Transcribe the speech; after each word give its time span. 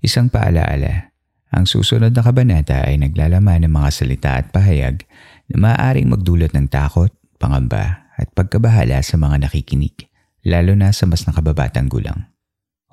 Isang 0.00 0.32
paalaala, 0.32 1.12
ang 1.52 1.68
susunod 1.68 2.16
na 2.16 2.24
kabanata 2.24 2.88
ay 2.88 2.96
naglalaman 2.96 3.68
ng 3.68 3.72
mga 3.76 3.90
salita 3.92 4.40
at 4.40 4.48
pahayag 4.48 5.04
na 5.52 5.56
maaaring 5.60 6.08
magdulot 6.08 6.56
ng 6.56 6.72
takot, 6.72 7.12
pangamba 7.36 8.08
at 8.16 8.32
pagkabahala 8.32 9.04
sa 9.04 9.20
mga 9.20 9.44
nakikinig, 9.44 10.08
lalo 10.48 10.72
na 10.72 10.88
sa 10.96 11.04
mas 11.04 11.28
nakababatang 11.28 11.92
gulang. 11.92 12.32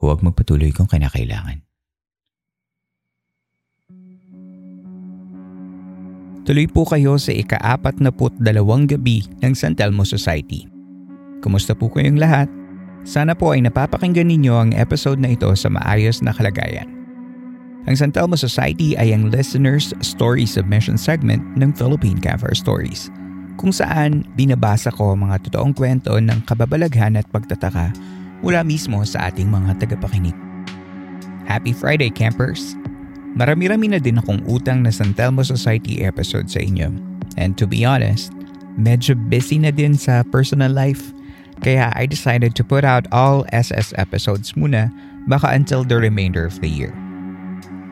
Huwag 0.03 0.19
magpatuloy 0.19 0.75
kung 0.75 0.91
kinakailangan. 0.91 1.63
Tuloy 6.43 6.67
po 6.67 6.83
kayo 6.83 7.15
sa 7.15 7.31
ika-apat 7.31 8.03
na 8.03 8.11
put 8.11 8.35
dalawang 8.35 8.83
gabi 8.83 9.23
ng 9.39 9.55
San 9.55 9.79
Telmo 9.79 10.03
Society. 10.03 10.67
Kumusta 11.39 11.71
po 11.71 11.87
kayong 11.87 12.19
lahat? 12.19 12.51
Sana 13.07 13.31
po 13.31 13.55
ay 13.55 13.63
napapakinggan 13.63 14.27
ninyo 14.27 14.55
ang 14.55 14.71
episode 14.75 15.23
na 15.23 15.31
ito 15.31 15.47
sa 15.55 15.71
maayos 15.71 16.19
na 16.19 16.35
kalagayan. 16.35 16.96
Ang 17.87 17.95
San 17.95 18.11
Telmo 18.11 18.35
Society 18.35 18.99
ay 18.99 19.15
ang 19.15 19.31
listener's 19.31 19.95
story 20.03 20.43
submission 20.43 20.99
segment 20.99 21.39
ng 21.55 21.71
Philippine 21.71 22.19
Campfire 22.19 22.51
Stories 22.51 23.07
kung 23.55 23.71
saan 23.71 24.27
binabasa 24.35 24.91
ko 24.91 25.15
mga 25.15 25.47
totoong 25.47 25.71
kwento 25.71 26.19
ng 26.19 26.43
kababalaghan 26.43 27.15
at 27.15 27.23
pagtataka 27.31 27.95
mula 28.43 28.61
mismo 28.67 28.99
sa 29.07 29.31
ating 29.31 29.47
mga 29.47 29.79
tagapakinig. 29.79 30.35
Happy 31.47 31.71
Friday, 31.71 32.11
campers! 32.11 32.75
Marami-rami 33.39 33.95
na 33.95 34.03
din 34.03 34.19
akong 34.19 34.43
utang 34.51 34.83
na 34.83 34.91
San 34.91 35.15
Telmo 35.15 35.47
Society 35.47 36.03
episode 36.03 36.51
sa 36.51 36.59
inyo. 36.59 36.91
And 37.39 37.55
to 37.55 37.63
be 37.63 37.87
honest, 37.87 38.35
medyo 38.75 39.15
busy 39.15 39.63
na 39.63 39.71
din 39.71 39.95
sa 39.95 40.27
personal 40.27 40.75
life 40.75 41.15
kaya 41.63 41.89
I 41.95 42.03
decided 42.03 42.51
to 42.59 42.67
put 42.67 42.83
out 42.83 43.07
all 43.15 43.47
SS 43.55 43.95
episodes 43.95 44.59
muna 44.59 44.91
baka 45.31 45.55
until 45.55 45.87
the 45.87 45.95
remainder 45.95 46.43
of 46.43 46.59
the 46.59 46.67
year. 46.67 46.91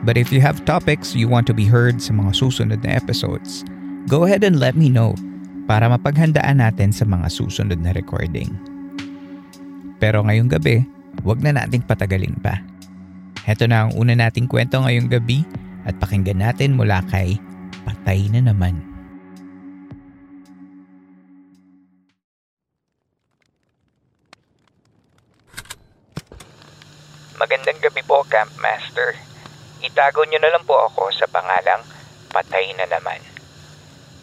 But 0.04 0.20
if 0.20 0.34
you 0.34 0.44
have 0.44 0.66
topics 0.68 1.16
you 1.16 1.30
want 1.30 1.48
to 1.48 1.54
be 1.56 1.64
heard 1.64 2.02
sa 2.02 2.12
mga 2.12 2.36
susunod 2.36 2.84
na 2.84 2.98
episodes, 2.98 3.64
go 4.10 4.28
ahead 4.28 4.44
and 4.44 4.60
let 4.60 4.76
me 4.76 4.92
know 4.92 5.16
para 5.64 5.88
mapaghandaan 5.88 6.60
natin 6.60 6.92
sa 6.92 7.08
mga 7.08 7.32
susunod 7.32 7.80
na 7.80 7.96
recording. 7.96 8.52
Pero 9.96 10.20
ngayong 10.26 10.52
gabi, 10.52 10.84
wag 11.24 11.40
na 11.40 11.56
nating 11.56 11.86
patagalin 11.88 12.36
pa. 12.44 12.60
Heto 13.48 13.64
na 13.64 13.86
ang 13.86 13.96
una 13.96 14.12
nating 14.12 14.50
kwento 14.50 14.82
ngayong 14.82 15.08
gabi 15.08 15.46
at 15.86 15.96
pakinggan 16.02 16.42
natin 16.42 16.74
mula 16.74 17.00
kay 17.08 17.38
Patay 17.86 18.26
na 18.34 18.42
naman. 18.42 18.82
Magandang 27.38 27.78
gabi 27.78 28.02
po, 28.02 28.26
Camp 28.26 28.50
Master. 28.58 29.14
Itago 29.86 30.26
niyo 30.26 30.42
na 30.42 30.50
lang 30.50 30.66
po 30.66 30.74
ako 30.90 31.14
sa 31.14 31.30
pangalang 31.30 31.86
Patay 32.34 32.74
na 32.74 32.84
naman. 32.90 33.22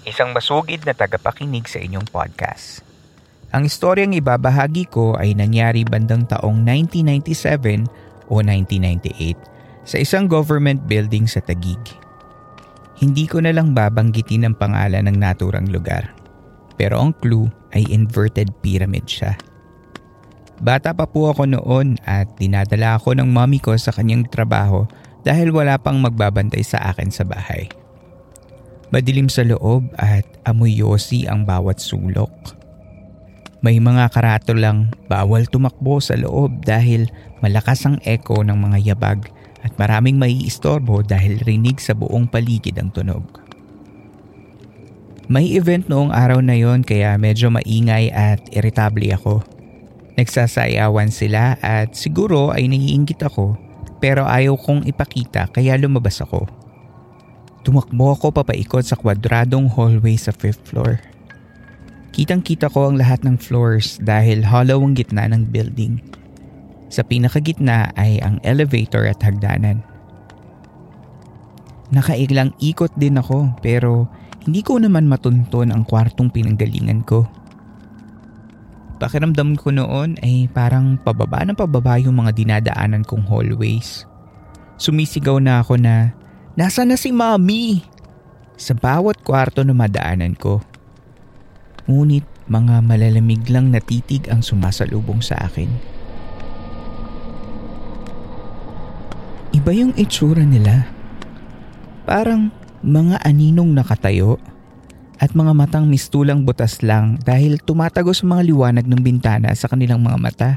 Isang 0.04 0.36
masugid 0.36 0.84
na 0.84 0.92
tagapakinig 0.92 1.66
sa 1.72 1.80
inyong 1.80 2.06
podcast. 2.12 2.84
Ang 3.56 3.72
istoryang 3.72 4.12
ibabahagi 4.14 4.92
ko 4.92 5.16
ay 5.16 5.34
nangyari 5.34 5.88
bandang 5.88 6.28
taong 6.28 6.62
1997 6.68 7.88
o 8.28 8.44
1998 8.44 9.88
sa 9.88 9.98
isang 9.98 10.28
government 10.28 10.84
building 10.84 11.26
sa 11.26 11.40
Tagig. 11.40 11.80
Hindi 13.00 13.26
ko 13.26 13.40
na 13.40 13.56
lang 13.56 13.72
babanggitin 13.72 14.46
ang 14.46 14.60
pangalan 14.60 15.08
ng 15.08 15.18
naturang 15.18 15.72
lugar. 15.72 16.12
Pero 16.76 17.00
ang 17.00 17.16
clue 17.18 17.48
ay 17.72 17.88
inverted 17.88 18.52
pyramid 18.60 19.08
siya. 19.08 19.40
Bata 20.60 20.94
pa 20.94 21.10
po 21.10 21.34
ako 21.34 21.50
noon 21.50 21.98
at 22.06 22.30
dinadala 22.38 23.00
ako 23.00 23.18
ng 23.18 23.32
mommy 23.32 23.58
ko 23.58 23.74
sa 23.80 23.90
kanyang 23.90 24.28
trabaho 24.30 24.86
dahil 25.24 25.56
wala 25.56 25.80
pang 25.80 25.98
magbabantay 26.04 26.62
sa 26.62 26.92
akin 26.92 27.10
sa 27.10 27.24
bahay. 27.24 27.72
Madilim 28.94 29.32
sa 29.32 29.42
loob 29.42 29.90
at 29.98 30.28
amoy 30.46 30.78
yosi 30.78 31.26
ang 31.26 31.48
bawat 31.50 31.82
sulok. 31.82 32.30
May 33.64 33.80
mga 33.80 34.12
karato 34.12 34.52
lang 34.52 34.92
bawal 35.08 35.48
tumakbo 35.48 36.04
sa 36.04 36.20
loob 36.20 36.68
dahil 36.68 37.08
malakas 37.40 37.88
ang 37.88 37.98
echo 38.04 38.44
ng 38.44 38.54
mga 38.60 38.94
yabag 38.94 39.32
at 39.64 39.72
maraming 39.80 40.20
maiistorbo 40.20 41.00
dahil 41.02 41.40
rinig 41.48 41.80
sa 41.80 41.96
buong 41.96 42.28
paligid 42.28 42.76
ang 42.76 42.92
tunog. 42.92 43.24
May 45.32 45.56
event 45.56 45.88
noong 45.88 46.12
araw 46.12 46.44
na 46.44 46.60
yon 46.60 46.84
kaya 46.84 47.16
medyo 47.16 47.48
maingay 47.48 48.12
at 48.12 48.44
irritable 48.52 49.08
ako. 49.16 49.40
Nagsasayawan 50.20 51.10
sila 51.10 51.56
at 51.64 51.96
siguro 51.96 52.52
ay 52.52 52.68
naiingit 52.68 53.24
ako 53.24 53.63
pero 54.04 54.28
ayaw 54.28 54.60
kong 54.60 54.84
ipakita 54.84 55.48
kaya 55.48 55.80
lumabas 55.80 56.20
ako. 56.20 56.44
Tumakbo 57.64 58.12
ako 58.12 58.36
papaikot 58.36 58.84
sa 58.84 59.00
kwadradong 59.00 59.72
hallway 59.72 60.20
sa 60.20 60.36
fifth 60.36 60.68
floor. 60.68 61.00
Kitang 62.12 62.44
kita 62.44 62.68
ko 62.68 62.92
ang 62.92 63.00
lahat 63.00 63.24
ng 63.24 63.40
floors 63.40 64.04
dahil 64.04 64.44
hollow 64.44 64.84
ang 64.84 65.00
gitna 65.00 65.32
ng 65.32 65.48
building. 65.48 66.04
Sa 66.92 67.08
pinakagitna 67.08 67.96
ay 67.96 68.20
ang 68.20 68.44
elevator 68.44 69.08
at 69.08 69.24
hagdanan. 69.24 69.80
Nakaiglang 71.96 72.52
ikot 72.60 72.92
din 73.00 73.16
ako 73.16 73.56
pero 73.64 74.12
hindi 74.44 74.60
ko 74.60 74.84
naman 74.84 75.08
matunton 75.08 75.72
ang 75.72 75.88
kwartong 75.88 76.28
pinanggalingan 76.28 77.08
ko. 77.08 77.24
Pakiramdam 79.04 79.60
ko 79.60 79.68
noon 79.68 80.16
ay 80.24 80.48
parang 80.48 80.96
pababa 80.96 81.44
ng 81.44 81.60
pababa 81.60 82.00
yung 82.00 82.24
mga 82.24 82.32
dinadaanan 82.32 83.04
kong 83.04 83.28
hallways. 83.28 84.08
Sumisigaw 84.80 85.44
na 85.44 85.60
ako 85.60 85.76
na, 85.76 86.16
Nasa 86.56 86.88
na 86.88 86.96
si 86.96 87.12
Mami? 87.12 87.84
Sa 88.56 88.72
bawat 88.72 89.20
kwarto 89.20 89.60
na 89.68 89.76
madaanan 89.76 90.40
ko. 90.40 90.64
Ngunit 91.84 92.24
mga 92.48 92.80
malalamig 92.80 93.44
lang 93.52 93.76
na 93.76 93.84
titig 93.84 94.32
ang 94.32 94.40
sumasalubong 94.40 95.20
sa 95.20 95.36
akin. 95.52 95.68
Iba 99.52 99.72
yung 99.76 99.92
itsura 100.00 100.48
nila. 100.48 100.88
Parang 102.08 102.56
mga 102.80 103.20
aninong 103.20 103.76
nakatayo 103.76 104.40
at 105.24 105.32
mga 105.32 105.56
matang 105.56 105.88
mistulang 105.88 106.44
butas 106.44 106.84
lang 106.84 107.16
dahil 107.24 107.56
tumatago 107.64 108.12
sa 108.12 108.28
mga 108.28 108.44
liwanag 108.44 108.84
ng 108.84 109.00
bintana 109.00 109.56
sa 109.56 109.72
kanilang 109.72 110.04
mga 110.04 110.20
mata. 110.20 110.52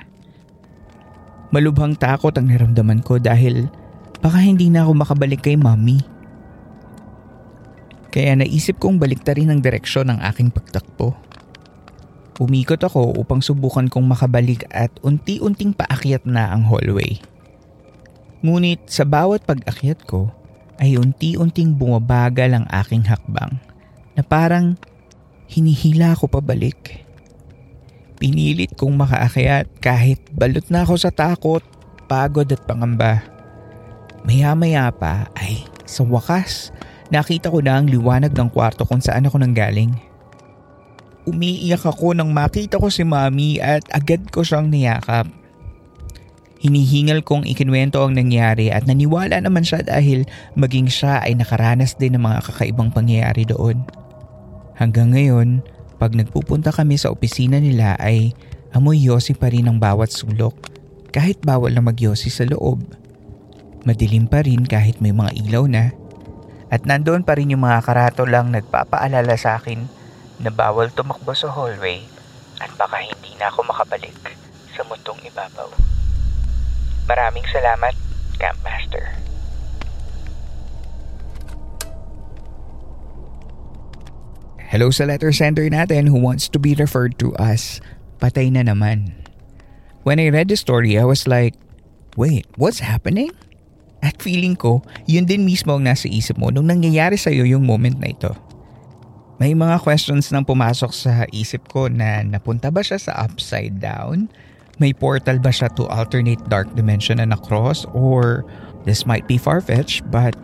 Malubhang 1.54 1.94
takot 1.94 2.34
ang 2.34 2.50
naramdaman 2.50 2.98
ko 2.98 3.22
dahil 3.22 3.70
baka 4.18 4.42
hindi 4.42 4.66
na 4.66 4.82
ako 4.82 4.98
makabalik 4.98 5.46
kay 5.46 5.54
mami. 5.54 6.02
Kaya 8.10 8.34
naisip 8.34 8.82
kong 8.82 8.98
baliktarin 8.98 9.54
ang 9.54 9.62
direksyon 9.62 10.10
ng 10.10 10.18
aking 10.34 10.50
pagtakbo. 10.50 11.14
Umikot 12.42 12.82
ako 12.82 13.22
upang 13.22 13.46
subukan 13.46 13.86
kong 13.86 14.10
makabalik 14.10 14.66
at 14.74 14.90
unti-unting 15.06 15.78
paakyat 15.78 16.26
na 16.26 16.50
ang 16.50 16.66
hallway. 16.66 17.22
Ngunit 18.42 18.90
sa 18.90 19.06
bawat 19.06 19.46
pag-akyat 19.46 20.02
ko 20.10 20.34
ay 20.82 20.98
unti-unting 20.98 21.78
bumabagal 21.78 22.50
ang 22.50 22.66
aking 22.74 23.06
hakbang 23.06 23.62
na 24.16 24.24
parang 24.24 24.80
hinihila 25.46 26.16
ako 26.16 26.26
pabalik. 26.40 27.04
Pinilit 28.16 28.72
kong 28.74 28.96
makaakyat 28.96 29.68
kahit 29.84 30.24
balot 30.32 30.64
na 30.72 30.88
ako 30.88 30.96
sa 30.96 31.12
takot, 31.12 31.60
pagod 32.08 32.48
at 32.48 32.64
pangamba. 32.64 33.20
Maya-maya 34.24 34.88
pa 34.90 35.28
ay 35.36 35.68
sa 35.86 36.02
wakas 36.02 36.74
nakita 37.12 37.52
ko 37.52 37.62
na 37.62 37.78
ang 37.78 37.86
liwanag 37.86 38.34
ng 38.34 38.50
kwarto 38.50 38.82
kung 38.82 38.98
saan 38.98 39.28
ako 39.28 39.38
nanggaling. 39.38 39.94
Umiiyak 41.26 41.82
ako 41.82 42.14
nang 42.14 42.30
makita 42.30 42.78
ko 42.78 42.86
si 42.90 43.02
mami 43.02 43.58
at 43.58 43.82
agad 43.90 44.30
ko 44.30 44.46
siyang 44.46 44.70
niyakap. 44.70 45.26
Hinihingal 46.56 47.20
kong 47.22 47.44
ikinwento 47.46 48.00
ang 48.00 48.16
nangyari 48.16 48.72
at 48.72 48.88
naniwala 48.88 49.38
naman 49.38 49.62
siya 49.62 49.84
dahil 49.84 50.24
maging 50.56 50.88
siya 50.88 51.22
ay 51.22 51.36
nakaranas 51.36 51.94
din 51.98 52.16
ng 52.16 52.22
mga 52.22 52.38
kakaibang 52.48 52.90
pangyayari 52.90 53.44
doon. 53.44 53.84
Hanggang 54.76 55.16
ngayon, 55.16 55.64
pag 55.96 56.12
nagpupunta 56.12 56.68
kami 56.68 57.00
sa 57.00 57.08
opisina 57.08 57.56
nila 57.56 57.96
ay 57.96 58.36
amoy 58.76 59.00
yosi 59.00 59.32
pa 59.32 59.48
rin 59.48 59.64
ang 59.64 59.80
bawat 59.80 60.12
sulok 60.12 60.52
kahit 61.16 61.40
bawal 61.40 61.72
na 61.72 61.80
magyosi 61.80 62.28
sa 62.28 62.44
loob. 62.44 62.84
Madilim 63.88 64.28
pa 64.28 64.44
rin 64.44 64.68
kahit 64.68 65.00
may 65.00 65.16
mga 65.16 65.32
ilaw 65.32 65.64
na. 65.64 65.96
At 66.68 66.84
nandoon 66.84 67.24
pa 67.24 67.40
rin 67.40 67.56
yung 67.56 67.64
mga 67.64 67.80
karato 67.88 68.28
lang 68.28 68.52
nagpapaalala 68.52 69.32
sa 69.40 69.56
akin 69.56 69.88
na 70.44 70.52
bawal 70.52 70.92
tumakbo 70.92 71.32
sa 71.32 71.48
hallway 71.48 72.04
at 72.60 72.68
baka 72.76 73.00
hindi 73.00 73.32
na 73.40 73.48
ako 73.48 73.64
makabalik 73.64 74.12
sa 74.76 74.84
mundong 74.84 75.24
ibabaw. 75.24 75.72
Maraming 77.08 77.46
salamat, 77.48 77.96
Campmaster. 78.36 79.25
Hello 84.66 84.90
sa 84.90 85.06
letter 85.06 85.30
sender 85.30 85.70
natin 85.70 86.10
who 86.10 86.18
wants 86.18 86.50
to 86.50 86.58
be 86.58 86.74
referred 86.74 87.14
to 87.22 87.30
as 87.38 87.78
patay 88.18 88.50
na 88.50 88.66
naman. 88.66 89.14
When 90.02 90.18
I 90.18 90.26
read 90.34 90.50
the 90.50 90.58
story, 90.58 90.98
I 90.98 91.06
was 91.06 91.30
like, 91.30 91.54
wait, 92.18 92.50
what's 92.58 92.82
happening? 92.82 93.30
At 94.02 94.18
feeling 94.18 94.58
ko, 94.58 94.82
yun 95.06 95.30
din 95.30 95.46
mismo 95.46 95.78
ang 95.78 95.86
nasa 95.86 96.10
isip 96.10 96.34
mo 96.34 96.50
nung 96.50 96.66
nangyayari 96.66 97.14
sa'yo 97.14 97.46
yung 97.46 97.62
moment 97.62 98.02
na 98.02 98.10
ito. 98.10 98.34
May 99.38 99.54
mga 99.54 99.86
questions 99.86 100.34
nang 100.34 100.42
pumasok 100.42 100.90
sa 100.90 101.30
isip 101.30 101.70
ko 101.70 101.86
na 101.86 102.26
napunta 102.26 102.66
ba 102.74 102.82
siya 102.82 102.98
sa 102.98 103.14
upside 103.22 103.78
down? 103.78 104.26
May 104.82 104.90
portal 104.90 105.38
ba 105.38 105.54
siya 105.54 105.70
to 105.78 105.86
alternate 105.86 106.42
dark 106.50 106.66
dimension 106.74 107.22
and 107.22 107.30
across? 107.30 107.86
Or 107.94 108.42
this 108.82 109.06
might 109.06 109.30
be 109.30 109.38
far-fetched 109.38 110.10
but 110.10 110.34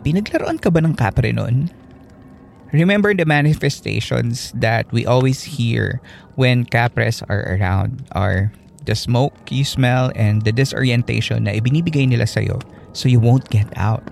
pinaglaruan 0.00 0.56
ka 0.56 0.72
ba 0.72 0.80
ng 0.80 0.96
kapre 0.96 1.28
nun? 1.28 1.68
Remember 2.74 3.14
the 3.14 3.22
manifestations 3.22 4.50
that 4.58 4.90
we 4.90 5.06
always 5.06 5.46
hear 5.46 6.02
when 6.34 6.66
capres 6.66 7.22
are 7.30 7.54
around 7.54 8.02
are 8.10 8.50
the 8.82 8.98
smoke 8.98 9.46
you 9.46 9.62
smell 9.62 10.10
and 10.18 10.42
the 10.42 10.50
disorientation 10.50 11.46
na 11.46 11.54
ibinibigay 11.54 12.02
nila 12.10 12.26
sa'yo 12.26 12.58
so 12.90 13.06
you 13.06 13.22
won't 13.22 13.46
get 13.46 13.70
out. 13.78 14.02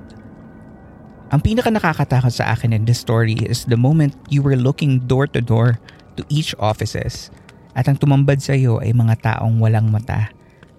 Ang 1.34 1.42
pinaka 1.42 1.74
nakakatakot 1.74 2.30
sa 2.30 2.54
akin 2.54 2.70
in 2.70 2.86
this 2.86 3.02
story 3.02 3.34
is 3.42 3.66
the 3.66 3.74
moment 3.74 4.14
you 4.30 4.46
were 4.46 4.54
looking 4.54 5.02
door 5.10 5.26
to 5.26 5.42
door 5.42 5.82
to 6.14 6.22
each 6.30 6.54
offices 6.62 7.34
at 7.74 7.90
ang 7.90 7.98
tumambad 7.98 8.38
sa'yo 8.38 8.78
ay 8.78 8.94
mga 8.94 9.26
taong 9.26 9.58
walang 9.58 9.90
mata 9.90 10.30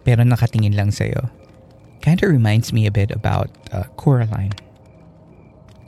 pero 0.07 0.23
nakatingin 0.23 0.79
lang 0.79 0.87
sa'yo. 0.87 1.19
Kinda 1.99 2.31
reminds 2.31 2.71
me 2.71 2.87
a 2.87 2.93
bit 2.95 3.11
about 3.11 3.51
uh, 3.75 3.91
Coraline. 3.99 4.55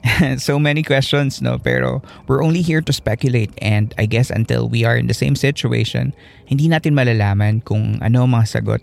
so 0.38 0.60
many 0.60 0.84
questions, 0.84 1.42
no? 1.42 1.57
Pero 1.57 2.02
we're 2.28 2.44
only 2.44 2.62
here 2.62 2.81
to 2.81 2.94
speculate 2.94 3.52
and 3.60 3.94
I 3.98 4.06
guess 4.06 4.30
until 4.30 4.69
we 4.69 4.86
are 4.86 4.98
in 4.98 5.07
the 5.07 5.18
same 5.18 5.36
situation, 5.36 6.13
hindi 6.46 6.69
natin 6.69 6.94
malalaman 6.94 7.66
kung 7.66 7.98
ano 8.02 8.25
ang 8.25 8.31
mga 8.34 8.62
sagot, 8.62 8.81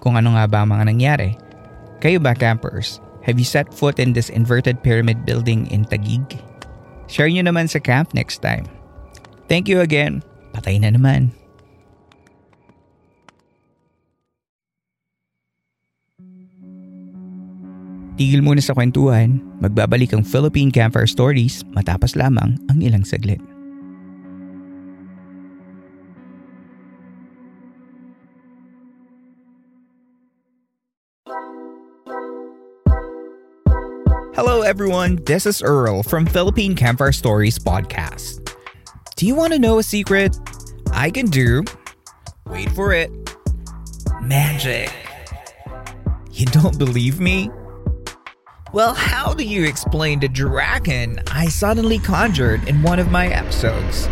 kung 0.00 0.16
ano 0.16 0.36
nga 0.36 0.48
ba 0.48 0.64
ang 0.64 0.72
mga 0.72 0.84
nangyari. 0.88 1.30
Kayo 2.00 2.20
ba, 2.20 2.36
campers? 2.36 3.00
Have 3.24 3.40
you 3.40 3.48
set 3.48 3.72
foot 3.72 3.96
in 3.96 4.12
this 4.12 4.28
inverted 4.28 4.84
pyramid 4.84 5.24
building 5.24 5.64
in 5.72 5.88
Taguig? 5.88 6.36
Share 7.08 7.28
nyo 7.28 7.44
naman 7.44 7.68
sa 7.68 7.80
camp 7.80 8.12
next 8.12 8.44
time. 8.44 8.68
Thank 9.48 9.68
you 9.68 9.80
again. 9.80 10.20
Patay 10.52 10.80
na 10.80 10.92
naman. 10.92 11.43
Tigil 18.14 18.46
muna 18.46 18.62
sa 18.62 18.78
kwentuhan, 18.78 19.42
magbabalik 19.58 20.14
ang 20.14 20.22
Philippine 20.22 20.70
Campfire 20.70 21.10
Stories 21.10 21.66
matapos 21.74 22.14
lamang 22.14 22.54
ang 22.70 22.78
ilang 22.78 23.02
saglit. 23.02 23.42
Hello 34.38 34.62
everyone, 34.62 35.18
this 35.26 35.42
is 35.42 35.58
Earl 35.58 36.06
from 36.06 36.22
Philippine 36.22 36.78
Campfire 36.78 37.10
Stories 37.10 37.58
podcast. 37.58 38.46
Do 39.18 39.26
you 39.26 39.34
want 39.34 39.54
to 39.54 39.58
know 39.58 39.82
a 39.82 39.82
secret? 39.82 40.38
I 40.94 41.10
can 41.10 41.26
do. 41.26 41.66
Wait 42.46 42.70
for 42.78 42.94
it. 42.94 43.10
Magic. 44.22 44.94
You 46.30 46.46
don't 46.54 46.78
believe 46.78 47.18
me? 47.18 47.50
Well, 48.74 48.92
how 48.92 49.34
do 49.34 49.44
you 49.44 49.66
explain 49.66 50.18
the 50.18 50.26
dragon 50.26 51.20
I 51.30 51.46
suddenly 51.46 52.00
conjured 52.00 52.68
in 52.68 52.82
one 52.82 52.98
of 52.98 53.08
my 53.08 53.28
episodes? 53.28 54.06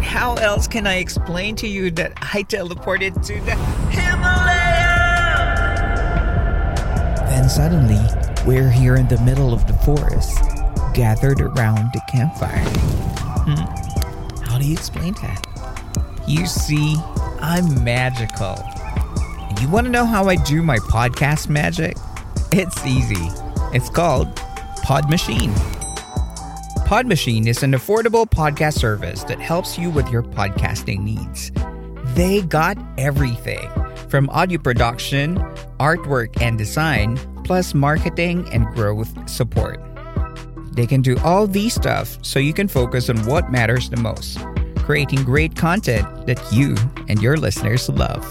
How 0.00 0.36
else 0.36 0.66
can 0.66 0.86
I 0.86 0.94
explain 0.94 1.54
to 1.56 1.68
you 1.68 1.90
that 1.90 2.14
I 2.16 2.44
teleported 2.44 3.22
to 3.26 3.34
the 3.42 3.56
Himalaya? 3.90 4.96
Then 7.28 7.50
suddenly, 7.50 8.00
we're 8.46 8.70
here 8.70 8.96
in 8.96 9.06
the 9.08 9.20
middle 9.20 9.52
of 9.52 9.66
the 9.66 9.74
forest, 9.84 10.38
gathered 10.94 11.42
around 11.42 11.90
the 11.92 12.00
campfire. 12.10 12.64
Hmm? 13.44 14.46
How 14.46 14.56
do 14.58 14.64
you 14.66 14.72
explain 14.72 15.12
that? 15.20 15.46
You 16.26 16.46
see, 16.46 16.96
I'm 17.42 17.84
magical. 17.84 18.56
You 19.60 19.68
want 19.68 19.84
to 19.84 19.90
know 19.90 20.06
how 20.06 20.30
I 20.30 20.36
do 20.36 20.62
my 20.62 20.78
podcast 20.78 21.50
magic? 21.50 21.98
It's 22.56 22.86
easy. 22.86 23.16
It's 23.72 23.90
called 23.90 24.36
Pod 24.84 25.10
Machine. 25.10 25.52
Pod 26.86 27.04
Machine 27.04 27.48
is 27.48 27.64
an 27.64 27.72
affordable 27.72 28.30
podcast 28.30 28.78
service 28.78 29.24
that 29.24 29.40
helps 29.40 29.76
you 29.76 29.90
with 29.90 30.08
your 30.08 30.22
podcasting 30.22 31.00
needs. 31.00 31.50
They 32.14 32.42
got 32.42 32.78
everything 32.96 33.68
from 34.08 34.30
audio 34.30 34.60
production, 34.60 35.38
artwork 35.80 36.40
and 36.40 36.56
design, 36.56 37.18
plus 37.42 37.74
marketing 37.74 38.48
and 38.52 38.66
growth 38.66 39.28
support. 39.28 39.82
They 40.76 40.86
can 40.86 41.02
do 41.02 41.18
all 41.24 41.48
these 41.48 41.74
stuff 41.74 42.18
so 42.22 42.38
you 42.38 42.52
can 42.52 42.68
focus 42.68 43.10
on 43.10 43.16
what 43.26 43.50
matters 43.50 43.90
the 43.90 43.96
most 43.96 44.38
creating 44.84 45.24
great 45.24 45.56
content 45.56 46.26
that 46.26 46.40
you 46.52 46.76
and 47.08 47.20
your 47.20 47.36
listeners 47.36 47.88
love. 47.88 48.22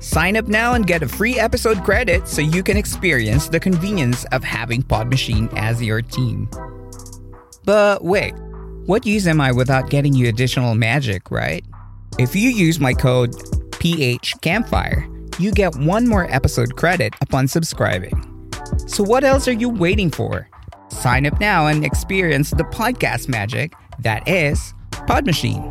Sign 0.00 0.36
up 0.36 0.48
now 0.48 0.72
and 0.72 0.86
get 0.86 1.02
a 1.02 1.08
free 1.08 1.38
episode 1.38 1.84
credit 1.84 2.26
so 2.26 2.40
you 2.40 2.62
can 2.62 2.78
experience 2.78 3.48
the 3.48 3.60
convenience 3.60 4.24
of 4.32 4.42
having 4.42 4.82
Pod 4.82 5.10
Machine 5.10 5.50
as 5.56 5.82
your 5.82 6.00
team. 6.00 6.48
But 7.64 8.02
wait, 8.02 8.34
what 8.86 9.04
use 9.04 9.28
am 9.28 9.42
I 9.42 9.52
without 9.52 9.90
getting 9.90 10.14
you 10.14 10.28
additional 10.28 10.74
magic, 10.74 11.30
right? 11.30 11.62
If 12.18 12.34
you 12.34 12.48
use 12.48 12.80
my 12.80 12.94
code 12.94 13.32
PHCampfire, 13.72 15.38
you 15.38 15.52
get 15.52 15.76
one 15.76 16.08
more 16.08 16.24
episode 16.32 16.76
credit 16.76 17.14
upon 17.20 17.46
subscribing. 17.46 18.50
So 18.86 19.04
what 19.04 19.22
else 19.22 19.46
are 19.48 19.52
you 19.52 19.68
waiting 19.68 20.10
for? 20.10 20.48
Sign 20.88 21.26
up 21.26 21.38
now 21.40 21.66
and 21.66 21.84
experience 21.84 22.50
the 22.50 22.64
podcast 22.64 23.28
magic 23.28 23.74
that 23.98 24.26
is 24.26 24.72
Pod 25.06 25.26
Machine. 25.26 25.70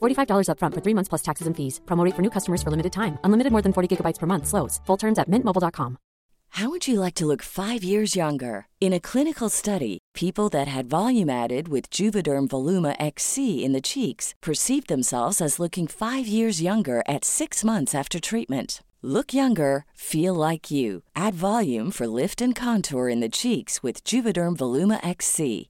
$45 0.00 0.46
upfront 0.50 0.74
for 0.74 0.80
three 0.80 0.94
months 0.94 1.08
plus 1.08 1.22
taxes 1.22 1.46
and 1.48 1.56
fees. 1.56 1.80
Promo 1.86 2.04
rate 2.04 2.14
for 2.14 2.22
new 2.22 2.30
customers 2.36 2.62
for 2.62 2.70
limited 2.70 2.92
time. 2.92 3.18
Unlimited 3.24 3.52
more 3.52 3.62
than 3.62 3.72
40 3.72 3.96
gigabytes 3.96 4.20
per 4.20 4.26
month. 4.26 4.46
Slows. 4.46 4.80
Full 4.86 4.96
terms 4.96 5.18
at 5.18 5.28
mintmobile.com. 5.28 5.98
How 6.54 6.68
would 6.68 6.88
you 6.88 6.98
like 6.98 7.14
to 7.14 7.26
look 7.26 7.42
five 7.42 7.84
years 7.84 8.16
younger? 8.16 8.66
In 8.80 8.92
a 8.92 9.00
clinical 9.00 9.48
study, 9.48 9.98
people 10.14 10.48
that 10.48 10.66
had 10.66 10.90
volume 10.90 11.30
added 11.30 11.68
with 11.68 11.90
Juvederm 11.90 12.48
Voluma 12.48 12.96
XC 12.98 13.64
in 13.64 13.72
the 13.72 13.80
cheeks 13.80 14.34
perceived 14.42 14.88
themselves 14.88 15.40
as 15.40 15.60
looking 15.60 15.86
five 15.86 16.26
years 16.26 16.60
younger 16.60 17.02
at 17.06 17.24
six 17.24 17.62
months 17.62 17.94
after 17.94 18.18
treatment. 18.18 18.82
Look 19.02 19.32
younger, 19.32 19.84
feel 19.94 20.34
like 20.34 20.70
you. 20.70 21.04
Add 21.14 21.34
volume 21.34 21.90
for 21.92 22.06
lift 22.06 22.42
and 22.42 22.54
contour 22.54 23.08
in 23.08 23.20
the 23.20 23.30
cheeks 23.30 23.82
with 23.82 24.04
Juvederm 24.04 24.56
Voluma 24.56 24.98
XC. 25.06 25.69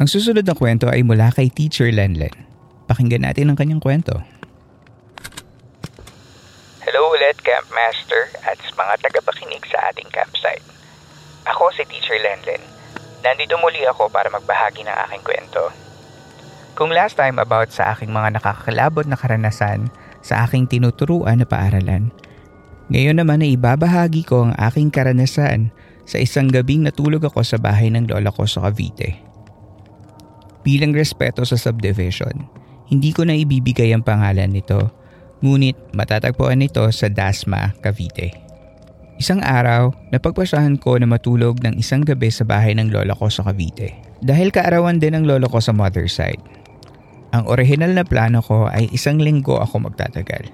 Ang 0.00 0.08
susunod 0.08 0.48
na 0.48 0.56
kwento 0.56 0.88
ay 0.88 1.04
mula 1.04 1.28
kay 1.28 1.52
Teacher 1.52 1.92
Lenlen. 1.92 2.32
Pakinggan 2.88 3.20
natin 3.20 3.52
ang 3.52 3.56
kanyang 3.60 3.84
kwento. 3.84 4.16
Hello 6.80 7.12
ulit, 7.12 7.36
Campmaster 7.44 8.32
at 8.48 8.56
sa 8.64 8.72
mga 8.80 8.96
tagapakinig 9.04 9.60
sa 9.68 9.92
ating 9.92 10.08
campsite. 10.08 10.64
Ako 11.52 11.68
si 11.76 11.84
Teacher 11.84 12.16
Lenlen. 12.16 12.64
Nandito 13.20 13.60
muli 13.60 13.84
ako 13.84 14.08
para 14.08 14.32
magbahagi 14.32 14.88
ng 14.88 14.96
aking 15.04 15.20
kwento. 15.20 15.68
Kung 16.80 16.96
last 16.96 17.20
time 17.20 17.36
about 17.36 17.68
sa 17.68 17.92
aking 17.92 18.08
mga 18.08 18.40
nakakalabot 18.40 19.04
na 19.04 19.20
karanasan 19.20 19.92
sa 20.24 20.48
aking 20.48 20.64
tinuturuan 20.64 21.44
na 21.44 21.44
paaralan, 21.44 22.08
ngayon 22.88 23.20
naman 23.20 23.44
ay 23.44 23.52
ibabahagi 23.60 24.24
ko 24.24 24.48
ang 24.48 24.56
aking 24.56 24.88
karanasan 24.88 25.68
sa 26.08 26.16
isang 26.16 26.48
gabing 26.48 26.88
natulog 26.88 27.20
ako 27.20 27.44
sa 27.44 27.60
bahay 27.60 27.92
ng 27.92 28.08
lola 28.08 28.32
ko 28.32 28.48
sa 28.48 28.64
Cavite. 28.64 29.29
Bilang 30.60 30.92
respeto 30.92 31.40
sa 31.48 31.56
subdivision, 31.56 32.48
hindi 32.90 33.14
ko 33.14 33.24
na 33.24 33.38
ibibigay 33.38 33.94
ang 33.94 34.04
pangalan 34.04 34.50
nito, 34.52 34.92
ngunit 35.40 35.96
matatagpuan 35.96 36.60
nito 36.60 36.84
sa 36.92 37.08
Dasma, 37.08 37.72
Cavite. 37.80 38.34
Isang 39.20 39.44
araw, 39.44 39.92
napagpasyahan 40.12 40.80
ko 40.80 40.96
na 40.96 41.04
matulog 41.04 41.60
ng 41.60 41.76
isang 41.76 42.00
gabi 42.00 42.32
sa 42.32 42.44
bahay 42.44 42.72
ng 42.72 42.88
lola 42.88 43.12
ko 43.12 43.28
sa 43.28 43.44
Cavite. 43.44 43.92
Dahil 44.20 44.48
kaarawan 44.48 45.00
din 45.00 45.16
ng 45.16 45.24
lola 45.28 45.48
ko 45.48 45.60
sa 45.60 45.76
mother 45.76 46.08
side. 46.08 46.40
Ang 47.36 47.46
original 47.46 47.92
na 47.92 48.02
plano 48.02 48.40
ko 48.40 48.66
ay 48.68 48.88
isang 48.90 49.20
linggo 49.20 49.60
ako 49.60 49.86
magtatagal. 49.86 50.50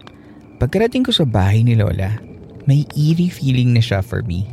Pagkarating 0.59 1.07
ko 1.07 1.15
sa 1.15 1.25
bahay 1.25 1.63
ni 1.63 1.79
lola, 1.79 2.19
may 2.67 2.83
eerie 2.99 3.31
feeling 3.31 3.71
na 3.71 3.81
siya 3.81 4.03
for 4.03 4.27
me. 4.27 4.45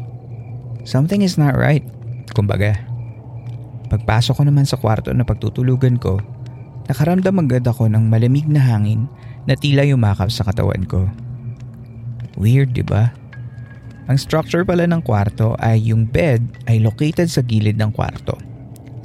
Something 0.85 1.25
is 1.25 1.35
not 1.35 1.57
right, 1.57 1.83
kumbaga. 2.37 2.77
Pagpasok 3.93 4.41
ko 4.41 4.43
naman 4.49 4.65
sa 4.65 4.81
kwarto 4.81 5.13
na 5.13 5.21
pagtutulugan 5.21 6.01
ko, 6.01 6.17
nakaramdam 6.89 7.45
agad 7.45 7.61
ako 7.69 7.85
ng 7.93 8.09
malamig 8.09 8.49
na 8.49 8.57
hangin 8.57 9.05
na 9.45 9.53
tila 9.53 9.85
yumakap 9.85 10.33
sa 10.33 10.41
katawan 10.41 10.81
ko. 10.89 11.05
Weird, 12.33 12.73
di 12.73 12.81
ba? 12.81 13.13
Ang 14.09 14.17
structure 14.17 14.65
pala 14.65 14.89
ng 14.89 15.05
kwarto 15.05 15.53
ay 15.61 15.93
yung 15.93 16.09
bed 16.09 16.41
ay 16.65 16.81
located 16.81 17.29
sa 17.29 17.45
gilid 17.45 17.77
ng 17.77 17.93
kwarto. 17.93 18.33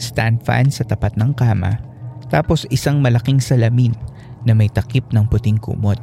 Stand 0.01 0.41
fan 0.41 0.73
sa 0.73 0.89
tapat 0.89 1.21
ng 1.21 1.37
kama, 1.37 1.77
tapos 2.33 2.65
isang 2.73 3.05
malaking 3.05 3.45
salamin 3.45 3.93
na 4.49 4.57
may 4.57 4.73
takip 4.73 5.05
ng 5.13 5.29
puting 5.29 5.61
kumot. 5.61 6.01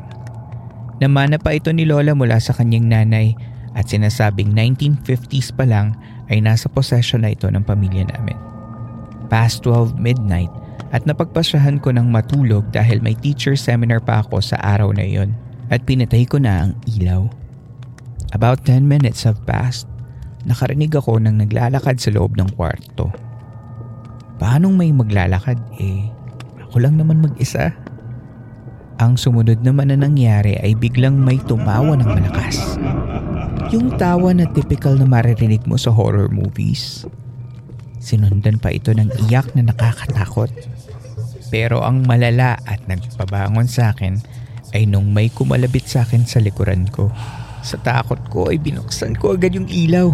Namana 1.02 1.42
pa 1.42 1.58
ito 1.58 1.74
ni 1.74 1.90
Lola 1.90 2.14
mula 2.14 2.38
sa 2.38 2.54
kanyang 2.54 2.86
nanay 2.86 3.34
at 3.74 3.90
sinasabing 3.90 4.54
1950s 4.54 5.58
pa 5.58 5.66
lang 5.66 5.98
ay 6.30 6.38
nasa 6.38 6.70
possession 6.70 7.26
na 7.26 7.34
ito 7.34 7.50
ng 7.50 7.66
pamilya 7.66 8.06
namin 8.14 8.55
past 9.28 9.66
12 9.66 9.98
midnight 9.98 10.52
at 10.96 11.04
napagpasyahan 11.04 11.82
ko 11.82 11.92
ng 11.92 12.08
matulog 12.08 12.64
dahil 12.72 13.04
may 13.04 13.18
teacher 13.18 13.58
seminar 13.58 14.00
pa 14.00 14.24
ako 14.24 14.40
sa 14.40 14.56
araw 14.62 14.96
na 14.96 15.04
yon 15.04 15.34
at 15.74 15.84
pinatay 15.84 16.24
ko 16.30 16.38
na 16.38 16.70
ang 16.70 16.72
ilaw. 16.86 17.26
About 18.32 18.64
10 18.68 18.86
minutes 18.86 19.26
have 19.26 19.42
passed. 19.44 19.90
Nakarinig 20.46 20.94
ako 20.94 21.18
ng 21.18 21.42
naglalakad 21.42 21.98
sa 21.98 22.14
loob 22.14 22.38
ng 22.38 22.54
kwarto. 22.54 23.10
Paanong 24.38 24.76
may 24.78 24.92
maglalakad 24.92 25.58
eh? 25.82 26.12
Ako 26.70 26.84
lang 26.84 27.00
naman 27.00 27.24
mag-isa. 27.24 27.74
Ang 29.00 29.20
sumunod 29.20 29.64
naman 29.64 29.92
na 29.92 29.98
nangyari 30.00 30.56
ay 30.60 30.76
biglang 30.76 31.18
may 31.18 31.40
tumawa 31.44 31.98
ng 31.98 32.08
malakas. 32.08 32.78
Yung 33.74 33.96
tawa 33.98 34.32
na 34.32 34.46
typical 34.52 34.96
na 34.96 35.08
maririnig 35.08 35.64
mo 35.66 35.76
sa 35.76 35.90
horror 35.90 36.30
movies. 36.30 37.04
Sinundan 38.06 38.62
pa 38.62 38.70
ito 38.70 38.94
ng 38.94 39.10
iyak 39.26 39.58
na 39.58 39.74
nakakatakot. 39.74 40.54
Pero 41.50 41.82
ang 41.82 42.06
malala 42.06 42.62
at 42.70 42.86
nagpabangon 42.86 43.66
sa 43.66 43.98
akin 43.98 44.22
ay 44.78 44.86
nung 44.86 45.10
may 45.10 45.34
kumalabit 45.34 45.90
sa 45.90 46.06
akin 46.06 46.22
sa 46.22 46.38
likuran 46.38 46.86
ko. 46.94 47.10
Sa 47.66 47.82
takot 47.82 48.22
ko 48.30 48.54
ay 48.54 48.62
binuksan 48.62 49.18
ko 49.18 49.34
agad 49.34 49.58
yung 49.58 49.66
ilaw 49.66 50.14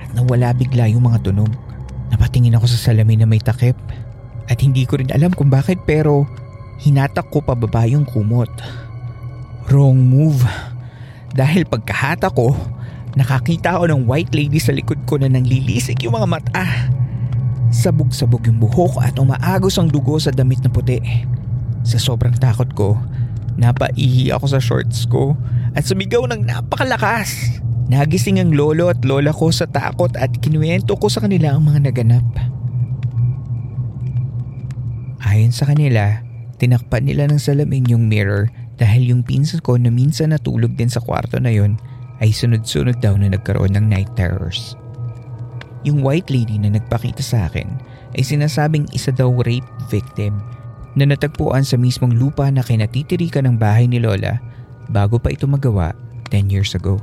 at 0.00 0.08
nawala 0.16 0.56
bigla 0.56 0.88
yung 0.88 1.04
mga 1.04 1.20
tunog. 1.20 1.52
Napatingin 2.08 2.56
ako 2.56 2.64
sa 2.72 2.80
salamin 2.88 3.20
na 3.20 3.28
may 3.28 3.44
takip 3.44 3.76
at 4.48 4.56
hindi 4.64 4.88
ko 4.88 4.96
rin 4.96 5.12
alam 5.12 5.36
kung 5.36 5.52
bakit 5.52 5.84
pero 5.84 6.24
hinatak 6.80 7.28
ko 7.28 7.44
pababa 7.44 7.84
yung 7.84 8.08
kumot. 8.08 8.48
Wrong 9.68 10.00
move. 10.00 10.40
Dahil 11.36 11.68
pagkahata 11.68 12.32
ko, 12.32 12.56
nakakita 13.20 13.76
ako 13.76 13.84
ng 13.92 14.02
white 14.08 14.32
lady 14.32 14.56
sa 14.56 14.72
likod 14.72 15.04
ko 15.04 15.20
na 15.20 15.28
nanglilisik 15.28 16.00
yung 16.08 16.16
mga 16.16 16.28
mata. 16.28 16.64
Sabog-sabog 17.72 18.44
yung 18.44 18.60
buhok 18.60 19.00
at 19.00 19.16
umaagos 19.16 19.80
ang 19.80 19.88
dugo 19.88 20.20
sa 20.20 20.28
damit 20.28 20.60
na 20.60 20.68
puti. 20.68 21.00
Sa 21.88 21.96
sobrang 21.96 22.36
takot 22.36 22.68
ko, 22.76 23.00
napaihi 23.56 24.28
ako 24.28 24.44
sa 24.44 24.60
shorts 24.60 25.08
ko 25.08 25.32
at 25.72 25.88
sumigaw 25.88 26.28
ng 26.28 26.44
napakalakas. 26.44 27.58
Nagising 27.88 28.44
ang 28.44 28.52
lolo 28.52 28.92
at 28.92 29.00
lola 29.08 29.32
ko 29.32 29.48
sa 29.48 29.64
takot 29.64 30.12
at 30.20 30.30
kinuwento 30.44 31.00
ko 31.00 31.08
sa 31.08 31.24
kanila 31.24 31.56
ang 31.56 31.64
mga 31.64 31.88
naganap. 31.88 32.28
Ayon 35.24 35.52
sa 35.52 35.64
kanila, 35.64 36.20
tinakpan 36.60 37.08
nila 37.08 37.24
ng 37.24 37.40
salamin 37.40 37.88
yung 37.88 38.04
mirror 38.04 38.52
dahil 38.76 39.16
yung 39.16 39.24
pinsan 39.24 39.64
ko 39.64 39.80
na 39.80 39.88
minsan 39.88 40.36
natulog 40.36 40.76
din 40.76 40.92
sa 40.92 41.00
kwarto 41.00 41.40
na 41.40 41.48
yon 41.48 41.80
ay 42.20 42.30
sunod-sunod 42.30 43.00
daw 43.00 43.16
na 43.16 43.32
nagkaroon 43.32 43.74
ng 43.74 43.88
night 43.88 44.12
terrors. 44.12 44.76
Yung 45.82 46.06
white 46.06 46.30
lady 46.30 46.62
na 46.62 46.70
nagpakita 46.70 47.22
sa 47.22 47.50
akin 47.50 47.66
ay 48.14 48.22
sinasabing 48.22 48.86
isa 48.94 49.10
daw 49.10 49.30
rape 49.42 49.66
victim 49.90 50.38
na 50.94 51.08
natagpuan 51.08 51.64
sa 51.66 51.80
mismong 51.80 52.14
lupa 52.14 52.46
na 52.52 52.62
kinatitirikan 52.62 53.48
ng 53.48 53.56
bahay 53.58 53.88
ni 53.88 53.98
Lola 53.98 54.38
bago 54.92 55.18
pa 55.18 55.32
ito 55.32 55.48
magawa 55.48 55.96
10 56.30 56.52
years 56.52 56.76
ago. 56.76 57.00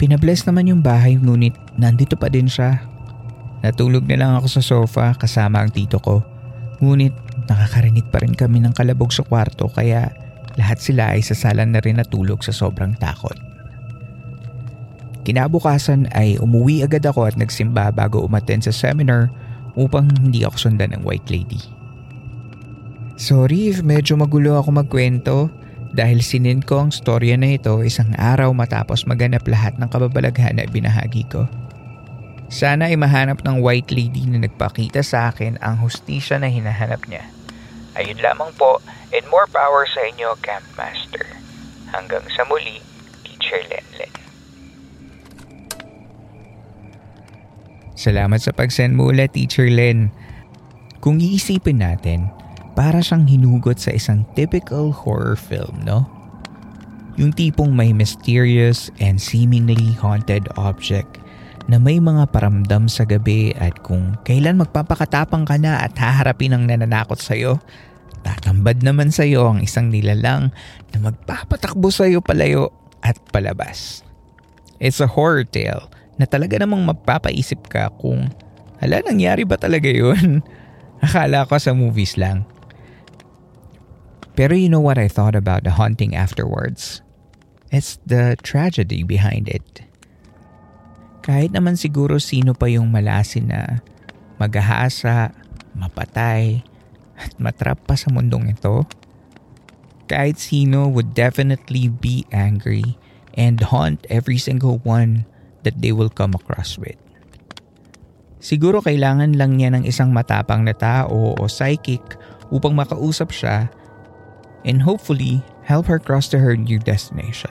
Pinabless 0.00 0.42
naman 0.48 0.66
yung 0.66 0.82
bahay 0.82 1.14
ngunit 1.14 1.54
nandito 1.78 2.18
pa 2.18 2.26
din 2.26 2.50
siya. 2.50 2.82
Natulog 3.62 4.04
na 4.10 4.18
lang 4.18 4.32
ako 4.34 4.46
sa 4.50 4.62
sofa 4.64 5.14
kasama 5.14 5.62
ang 5.62 5.70
tito 5.70 6.02
ko. 6.02 6.20
Ngunit 6.82 7.14
nakakarinig 7.46 8.10
pa 8.10 8.20
rin 8.20 8.34
kami 8.34 8.58
ng 8.60 8.74
kalabog 8.74 9.14
sa 9.14 9.22
kwarto 9.22 9.70
kaya 9.70 10.10
lahat 10.58 10.82
sila 10.82 11.14
ay 11.14 11.22
sasalan 11.22 11.70
na 11.70 11.80
rin 11.80 12.02
natulog 12.02 12.42
sa 12.42 12.50
sobrang 12.50 12.98
takot. 12.98 13.53
Kinabukasan 15.24 16.12
ay 16.12 16.36
umuwi 16.36 16.84
agad 16.84 17.04
ako 17.08 17.24
at 17.24 17.40
nagsimba 17.40 17.88
bago 17.88 18.20
umaten 18.20 18.60
sa 18.60 18.68
seminar 18.70 19.32
upang 19.72 20.12
hindi 20.20 20.44
ako 20.44 20.68
sundan 20.68 20.92
ng 20.92 21.02
white 21.02 21.26
lady. 21.32 21.60
Sorry 23.16 23.72
if 23.72 23.80
medyo 23.80 24.20
magulo 24.20 24.60
ako 24.60 24.84
magkwento 24.84 25.36
dahil 25.94 26.20
sinin 26.20 26.60
ko 26.60 26.84
ang 26.84 26.90
storya 26.90 27.38
na 27.38 27.54
ito 27.54 27.80
isang 27.86 28.12
araw 28.18 28.50
matapos 28.50 29.06
maganap 29.06 29.46
lahat 29.46 29.78
ng 29.78 29.86
kababalaghan 29.86 30.58
na 30.58 30.66
binahagi 30.66 31.24
ko. 31.30 31.46
Sana 32.50 32.92
ay 32.92 32.98
mahanap 32.98 33.40
ng 33.46 33.62
white 33.64 33.94
lady 33.94 34.26
na 34.28 34.42
nagpakita 34.42 35.00
sa 35.00 35.32
akin 35.32 35.56
ang 35.64 35.80
hustisya 35.80 36.36
na 36.42 36.50
hinahanap 36.50 37.00
niya. 37.08 37.24
Ayun 37.94 38.18
lamang 38.18 38.50
po 38.58 38.82
and 39.14 39.24
more 39.30 39.46
power 39.48 39.86
sa 39.86 40.02
inyo, 40.10 40.34
Campmaster. 40.42 41.38
Hanggang 41.94 42.26
sa 42.34 42.42
muli, 42.50 42.82
Teacher 43.22 43.62
Lenlen. 43.70 44.23
Salamat 48.04 48.36
sa 48.36 48.52
pag-send 48.52 49.00
mo 49.00 49.08
ulit, 49.08 49.32
Teacher 49.32 49.64
Len. 49.64 50.12
Kung 51.00 51.24
iisipin 51.24 51.80
natin, 51.80 52.28
para 52.76 53.00
siyang 53.00 53.24
hinugot 53.24 53.80
sa 53.80 53.96
isang 53.96 54.28
typical 54.36 54.92
horror 54.92 55.40
film, 55.40 55.80
no? 55.88 56.04
Yung 57.16 57.32
tipong 57.32 57.72
may 57.72 57.96
mysterious 57.96 58.92
and 59.00 59.16
seemingly 59.16 59.96
haunted 59.96 60.44
object 60.60 61.16
na 61.64 61.80
may 61.80 61.96
mga 61.96 62.28
paramdam 62.28 62.92
sa 62.92 63.08
gabi 63.08 63.56
at 63.56 63.80
kung 63.80 64.20
kailan 64.28 64.60
magpapakatapang 64.60 65.48
ka 65.48 65.56
na 65.56 65.80
at 65.80 65.96
haharapin 65.96 66.52
ang 66.52 66.68
nananakot 66.68 67.16
sa'yo, 67.16 67.56
tatambad 68.20 68.84
naman 68.84 69.16
sa'yo 69.16 69.48
ang 69.48 69.64
isang 69.64 69.88
nilalang 69.88 70.52
na 70.92 70.98
magpapatakbo 71.00 71.88
sa'yo 71.88 72.20
palayo 72.20 72.68
at 73.00 73.16
palabas. 73.32 74.04
It's 74.76 75.00
a 75.00 75.08
horror 75.08 75.48
tale 75.48 75.88
na 76.18 76.26
talaga 76.26 76.60
namang 76.60 76.82
mapapaisip 76.86 77.66
ka 77.66 77.90
kung 77.98 78.30
hala 78.78 79.02
nangyari 79.02 79.42
ba 79.42 79.58
talaga 79.58 79.90
yun? 79.90 80.40
Akala 81.04 81.44
ko 81.44 81.58
sa 81.58 81.74
movies 81.74 82.14
lang. 82.16 82.46
Pero 84.34 84.58
you 84.58 84.66
know 84.66 84.82
what 84.82 84.98
I 84.98 85.06
thought 85.06 85.38
about 85.38 85.62
the 85.62 85.74
haunting 85.74 86.18
afterwards? 86.18 87.02
It's 87.70 88.02
the 88.06 88.34
tragedy 88.42 89.06
behind 89.06 89.46
it. 89.46 89.82
Kahit 91.22 91.54
naman 91.54 91.78
siguro 91.78 92.18
sino 92.18 92.52
pa 92.52 92.66
yung 92.66 92.90
malasin 92.90 93.50
na 93.50 93.82
maghahasa, 94.38 95.32
mapatay, 95.74 96.66
at 97.14 97.30
matrap 97.38 97.78
pa 97.86 97.94
sa 97.94 98.10
mundong 98.10 98.50
ito. 98.50 98.84
Kahit 100.10 100.36
sino 100.36 100.90
would 100.90 101.14
definitely 101.16 101.88
be 101.88 102.26
angry 102.34 102.98
and 103.38 103.58
haunt 103.72 104.04
every 104.10 104.36
single 104.36 104.82
one 104.84 105.24
that 105.64 105.80
they 105.80 105.90
will 105.90 106.12
come 106.12 106.36
across 106.36 106.78
with. 106.78 106.96
Siguro 108.44 108.84
kailangan 108.84 109.40
lang 109.40 109.56
niya 109.56 109.72
ng 109.72 109.88
isang 109.88 110.12
matapang 110.12 110.68
na 110.68 110.76
tao 110.76 111.32
o 111.40 111.48
psychic 111.48 112.04
upang 112.52 112.76
makausap 112.76 113.32
siya 113.32 113.72
and 114.68 114.84
hopefully 114.84 115.40
help 115.64 115.88
her 115.88 115.96
cross 115.96 116.28
to 116.28 116.36
her 116.36 116.52
new 116.52 116.76
destination. 116.76 117.50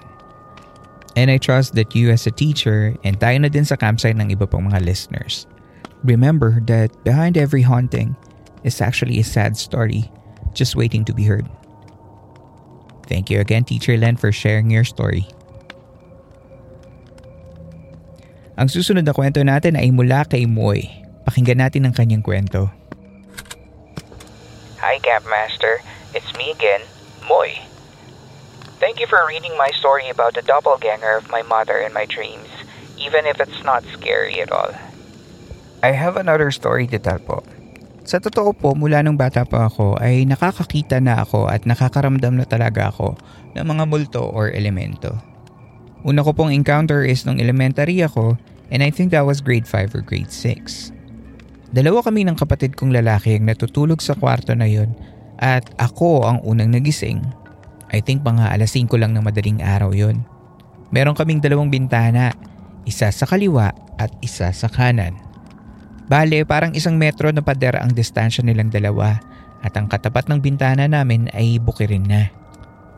And 1.17 1.29
I 1.29 1.37
trust 1.37 1.73
that 1.75 1.93
you 1.93 2.09
as 2.09 2.25
a 2.25 2.33
teacher 2.33 2.93
and 3.01 3.17
tayo 3.17 3.41
na 3.41 3.49
din 3.49 3.65
sa 3.65 3.77
campsite 3.77 4.17
ng 4.17 4.33
iba 4.33 4.49
pang 4.49 4.69
mga 4.69 4.85
listeners. 4.85 5.45
Remember 6.05 6.61
that 6.69 6.93
behind 7.05 7.37
every 7.37 7.61
haunting 7.61 8.17
is 8.61 8.81
actually 8.81 9.17
a 9.17 9.25
sad 9.25 9.57
story 9.57 10.09
just 10.53 10.77
waiting 10.77 11.05
to 11.05 11.13
be 11.13 11.25
heard. 11.25 11.49
Thank 13.09 13.29
you 13.29 13.41
again, 13.41 13.65
Teacher 13.65 13.97
Len, 13.97 14.17
for 14.17 14.31
sharing 14.31 14.69
your 14.69 14.85
story. 14.85 15.25
Ang 18.53 18.69
susunod 18.69 19.01
na 19.01 19.17
kwento 19.17 19.41
natin 19.41 19.73
ay 19.73 19.89
mula 19.89 20.29
kay 20.29 20.45
Moy. 20.45 20.85
Pakinggan 21.25 21.57
natin 21.57 21.89
ang 21.89 21.93
kanyang 21.97 22.21
kwento. 22.21 22.69
Hi, 24.77 25.01
Campmaster. 25.01 25.81
It's 26.13 26.29
me 26.37 26.53
again, 26.53 26.85
Moy. 27.25 27.57
Thank 28.77 29.01
you 29.01 29.09
for 29.09 29.25
reading 29.25 29.57
my 29.57 29.73
story 29.73 30.05
about 30.13 30.37
the 30.37 30.45
doppelganger 30.45 31.17
of 31.17 31.33
my 31.33 31.41
mother 31.41 31.81
in 31.81 31.97
my 31.97 32.05
dreams, 32.05 32.51
even 33.01 33.25
if 33.25 33.41
it's 33.41 33.65
not 33.65 33.81
scary 33.89 34.37
at 34.37 34.53
all. 34.53 34.69
I 35.81 35.97
have 35.97 36.13
another 36.13 36.53
story 36.53 36.85
to 36.93 37.01
tell 37.01 37.17
po. 37.17 37.41
Sa 38.05 38.21
totoo 38.21 38.53
po, 38.53 38.77
mula 38.77 39.01
nung 39.01 39.17
bata 39.17 39.49
pa 39.49 39.65
ako 39.65 39.97
ay 39.97 40.29
nakakakita 40.29 41.01
na 41.01 41.25
ako 41.25 41.49
at 41.49 41.65
nakakaramdam 41.65 42.37
na 42.37 42.45
talaga 42.45 42.93
ako 42.93 43.17
ng 43.57 43.65
mga 43.65 43.83
multo 43.89 44.21
or 44.21 44.51
elemento. 44.53 45.32
Una 46.03 46.19
ko 46.19 46.35
pong 46.35 46.51
encounter 46.51 47.07
is 47.07 47.23
nung 47.23 47.39
elementary 47.39 48.03
ako 48.03 48.35
and 48.71 48.83
I 48.83 48.91
think 48.91 49.15
that 49.15 49.23
was 49.23 49.39
grade 49.39 49.63
5 49.63 49.95
or 49.95 50.03
grade 50.03 50.31
6. 50.31 50.91
Dalawa 51.71 52.03
kami 52.03 52.27
ng 52.27 52.35
kapatid 52.35 52.75
kong 52.75 52.91
lalaki 52.91 53.39
ang 53.39 53.47
natutulog 53.47 54.03
sa 54.03 54.13
kwarto 54.13 54.51
na 54.51 54.67
yon 54.67 54.91
at 55.39 55.63
ako 55.79 56.27
ang 56.27 56.43
unang 56.43 56.75
nagising 56.75 57.23
I 57.93 58.01
think 58.01 58.25
mga 58.25 58.51
alas 58.51 58.75
5 58.75 58.89
lang 58.97 59.15
ng 59.15 59.23
madaling 59.23 59.63
araw 59.63 59.93
yon. 59.93 60.25
Meron 60.89 61.13
kaming 61.13 61.41
dalawang 61.41 61.69
bintana, 61.69 62.33
isa 62.89 63.09
sa 63.13 63.25
kaliwa 63.29 63.69
at 64.01 64.09
isa 64.25 64.49
sa 64.49 64.67
kanan. 64.67 65.17
Bale, 66.09 66.43
parang 66.43 66.75
isang 66.75 66.97
metro 66.99 67.29
na 67.31 67.45
pader 67.45 67.79
ang 67.79 67.93
distansya 67.95 68.43
nilang 68.43 68.73
dalawa 68.73 69.21
at 69.63 69.73
ang 69.79 69.87
katapat 69.87 70.27
ng 70.27 70.43
bintana 70.43 70.89
namin 70.89 71.31
ay 71.31 71.61
bukirin 71.61 72.03
na. 72.03 72.27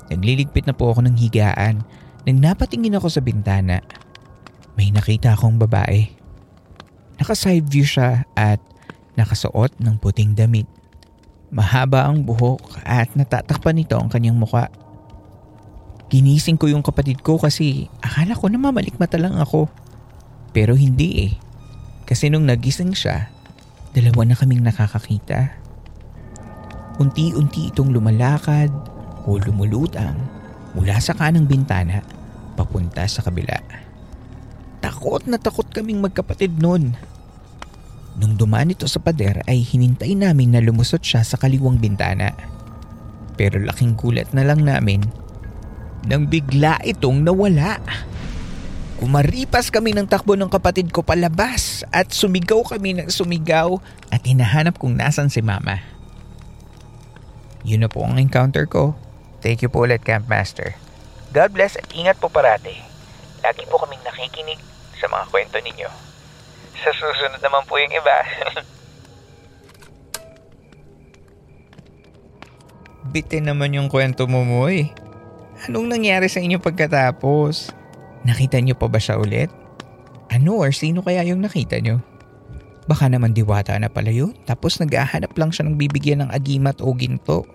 Nagliligpit 0.10 0.66
na 0.66 0.74
po 0.74 0.90
ako 0.96 1.06
ng 1.06 1.16
higaan 1.20 1.86
nang 2.26 2.42
napatingin 2.42 2.98
ako 2.98 3.08
sa 3.08 3.22
bintana. 3.22 3.86
May 4.74 4.90
nakita 4.90 5.38
akong 5.38 5.62
babae. 5.62 6.10
Naka-side 7.22 7.70
view 7.70 7.86
siya 7.86 8.26
at 8.34 8.60
nakasuot 9.16 9.78
ng 9.80 9.96
puting 10.02 10.34
damit. 10.34 10.68
Mahaba 11.54 12.10
ang 12.10 12.26
buhok 12.26 12.82
at 12.84 13.14
natatakpan 13.14 13.78
nito 13.78 13.96
ang 13.96 14.10
kanyang 14.10 14.36
mukha. 14.36 14.68
Ginising 16.10 16.58
ko 16.60 16.68
yung 16.68 16.84
kapatid 16.84 17.22
ko 17.22 17.38
kasi 17.40 17.88
akala 18.02 18.36
ko 18.36 18.50
na 18.50 18.60
mamalikmata 18.60 19.16
lang 19.22 19.38
ako. 19.38 19.70
Pero 20.52 20.74
hindi 20.74 21.32
eh. 21.32 21.34
Kasi 22.10 22.28
nung 22.34 22.50
nagising 22.50 22.92
siya, 22.98 23.30
dalawa 23.94 24.28
na 24.28 24.36
kaming 24.36 24.66
nakakakita. 24.66 25.56
Unti-unti 26.98 27.72
itong 27.72 27.94
lumalakad 27.94 28.74
o 29.30 29.38
lumulutang 29.40 30.35
mula 30.76 31.00
sa 31.00 31.16
kanang 31.16 31.48
bintana 31.48 32.04
papunta 32.60 33.08
sa 33.08 33.24
kabila. 33.24 33.56
Takot 34.84 35.26
na 35.26 35.40
takot 35.40 35.66
kaming 35.72 36.04
magkapatid 36.04 36.60
noon. 36.62 36.94
Nung 38.16 38.38
dumaan 38.40 38.72
ito 38.72 38.88
sa 38.88 39.02
pader 39.02 39.44
ay 39.48 39.60
hinintay 39.64 40.16
namin 40.16 40.56
na 40.56 40.64
lumusot 40.64 41.02
siya 41.02 41.24
sa 41.26 41.36
kaliwang 41.40 41.80
bintana. 41.80 42.32
Pero 43.36 43.60
laking 43.60 44.00
gulat 44.00 44.32
na 44.32 44.48
lang 44.48 44.64
namin 44.64 45.04
nang 46.06 46.30
bigla 46.30 46.80
itong 46.86 47.26
nawala. 47.26 47.82
Kumaripas 48.96 49.68
kami 49.68 49.92
ng 49.92 50.08
takbo 50.08 50.40
ng 50.40 50.48
kapatid 50.48 50.96
ko 50.96 51.04
palabas 51.04 51.84
at 51.92 52.16
sumigaw 52.16 52.64
kami 52.64 52.96
ng 52.96 53.12
sumigaw 53.12 53.76
at 54.08 54.24
hinahanap 54.24 54.80
kung 54.80 54.96
nasan 54.96 55.28
si 55.28 55.44
mama. 55.44 55.84
Yun 57.68 57.84
na 57.84 57.90
po 57.92 58.06
ang 58.06 58.16
encounter 58.16 58.70
ko. 58.70 58.96
Thank 59.46 59.62
you 59.62 59.70
po 59.70 59.86
ulit, 59.86 60.02
Campmaster. 60.02 60.74
God 61.30 61.54
bless 61.54 61.78
at 61.78 61.86
ingat 61.94 62.18
po 62.18 62.34
parati. 62.34 62.74
Lagi 63.46 63.62
po 63.70 63.78
kaming 63.78 64.02
nakikinig 64.02 64.58
sa 64.98 65.06
mga 65.06 65.30
kwento 65.30 65.62
ninyo. 65.62 65.86
Sa 66.82 66.90
susunod 66.90 67.38
naman 67.38 67.62
po 67.70 67.78
yung 67.78 67.94
iba. 67.94 68.26
Bitin 73.14 73.46
naman 73.46 73.78
yung 73.78 73.86
kwento 73.86 74.26
mo 74.26 74.42
mo 74.42 74.66
eh. 74.66 74.90
Anong 75.70 75.94
nangyari 75.94 76.26
sa 76.26 76.42
inyo 76.42 76.58
pagkatapos? 76.58 77.70
Nakita 78.26 78.58
niyo 78.58 78.74
pa 78.74 78.90
ba 78.90 78.98
siya 78.98 79.22
ulit? 79.22 79.54
Ano 80.34 80.58
or 80.58 80.74
sino 80.74 81.06
kaya 81.06 81.22
yung 81.22 81.46
nakita 81.46 81.78
niyo? 81.78 82.02
Baka 82.90 83.14
naman 83.14 83.38
diwata 83.38 83.78
na 83.78 83.94
pala 83.94 84.10
yun 84.10 84.34
tapos 84.50 84.82
naghahanap 84.82 85.38
lang 85.38 85.54
siya 85.54 85.70
ng 85.70 85.78
bibigyan 85.78 86.26
ng 86.26 86.34
agimat 86.34 86.82
o 86.82 86.90
ginto. 86.98 87.46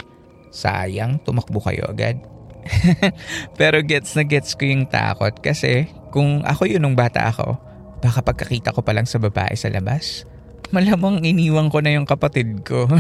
Sayang, 0.51 1.23
tumakbo 1.23 1.63
kayo 1.63 1.87
agad. 1.87 2.19
Pero 3.59 3.81
gets 3.83 4.15
na 4.19 4.27
gets 4.27 4.53
ko 4.55 4.67
yung 4.69 4.87
takot 4.87 5.33
kasi 5.41 5.89
kung 6.11 6.43
ako 6.45 6.67
yun 6.67 6.83
nung 6.83 6.99
bata 6.99 7.31
ako, 7.31 7.57
baka 8.03 8.21
pagkakita 8.21 8.75
ko 8.75 8.83
pa 8.83 8.93
lang 8.93 9.07
sa 9.07 9.23
babae 9.23 9.55
sa 9.55 9.71
labas, 9.71 10.27
malamang 10.75 11.23
iniwan 11.23 11.71
ko 11.71 11.79
na 11.81 11.95
yung 11.95 12.07
kapatid 12.07 12.67
ko. 12.67 12.91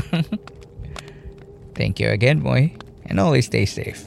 Thank 1.78 1.98
you 1.98 2.12
again, 2.12 2.44
boy. 2.44 2.70
And 3.08 3.18
always 3.18 3.50
stay 3.50 3.66
safe. 3.66 4.06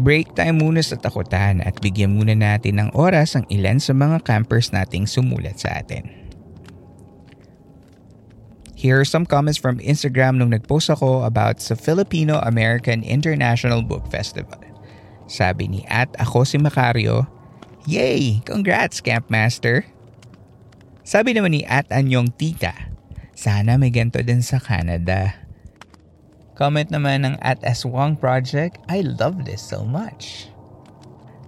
Break 0.00 0.32
time 0.32 0.62
muna 0.62 0.80
sa 0.80 0.96
takutan 0.96 1.60
at 1.60 1.76
bigyan 1.82 2.16
muna 2.16 2.32
natin 2.32 2.80
ng 2.80 2.90
oras 2.96 3.36
ang 3.36 3.44
ilan 3.52 3.76
sa 3.82 3.92
mga 3.92 4.24
campers 4.24 4.72
nating 4.72 5.04
sumulat 5.04 5.60
sa 5.60 5.82
atin. 5.82 6.19
Here 8.80 8.96
are 8.96 9.04
some 9.04 9.28
comments 9.28 9.60
from 9.60 9.76
Instagram 9.84 10.40
nung 10.40 10.56
nagpost 10.56 10.88
ako 10.88 11.28
about 11.28 11.60
sa 11.60 11.76
Filipino-American 11.76 13.04
International 13.04 13.84
Book 13.84 14.08
Festival. 14.08 14.56
Sabi 15.28 15.68
ni 15.68 15.80
at 15.84 16.08
ako 16.16 16.48
si 16.48 16.56
Macario, 16.56 17.28
Yay! 17.84 18.40
Congrats, 18.48 19.04
Campmaster! 19.04 19.84
Sabi 21.04 21.36
naman 21.36 21.52
ni 21.52 21.62
at 21.68 21.92
Anyong 21.92 22.32
Tita, 22.40 22.72
sana 23.36 23.76
may 23.76 23.92
ganito 23.92 24.24
din 24.24 24.40
sa 24.40 24.56
Canada. 24.56 25.36
Comment 26.56 26.88
naman 26.88 27.28
ng 27.28 27.36
at 27.44 27.60
Aswang 27.60 28.16
Project, 28.16 28.80
I 28.88 29.04
love 29.04 29.44
this 29.44 29.60
so 29.60 29.84
much. 29.84 30.48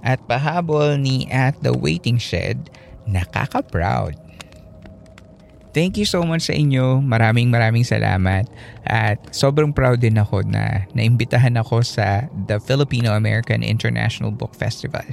At 0.04 0.20
pahabol 0.28 1.00
ni 1.00 1.32
at 1.32 1.56
The 1.64 1.72
Waiting 1.72 2.20
Shed, 2.20 2.68
nakaka-proud. 3.08 4.20
Thank 5.72 5.96
you 5.96 6.04
so 6.04 6.20
much 6.20 6.52
sa 6.52 6.54
inyo. 6.54 7.00
Maraming 7.00 7.48
maraming 7.48 7.84
salamat. 7.84 8.44
At 8.84 9.16
sobrang 9.32 9.72
proud 9.72 10.04
din 10.04 10.20
ako 10.20 10.44
na 10.44 10.84
naimbitahan 10.92 11.56
ako 11.56 11.80
sa 11.80 12.28
the 12.44 12.60
Filipino-American 12.60 13.64
International 13.64 14.28
Book 14.28 14.52
Festival. 14.52 15.04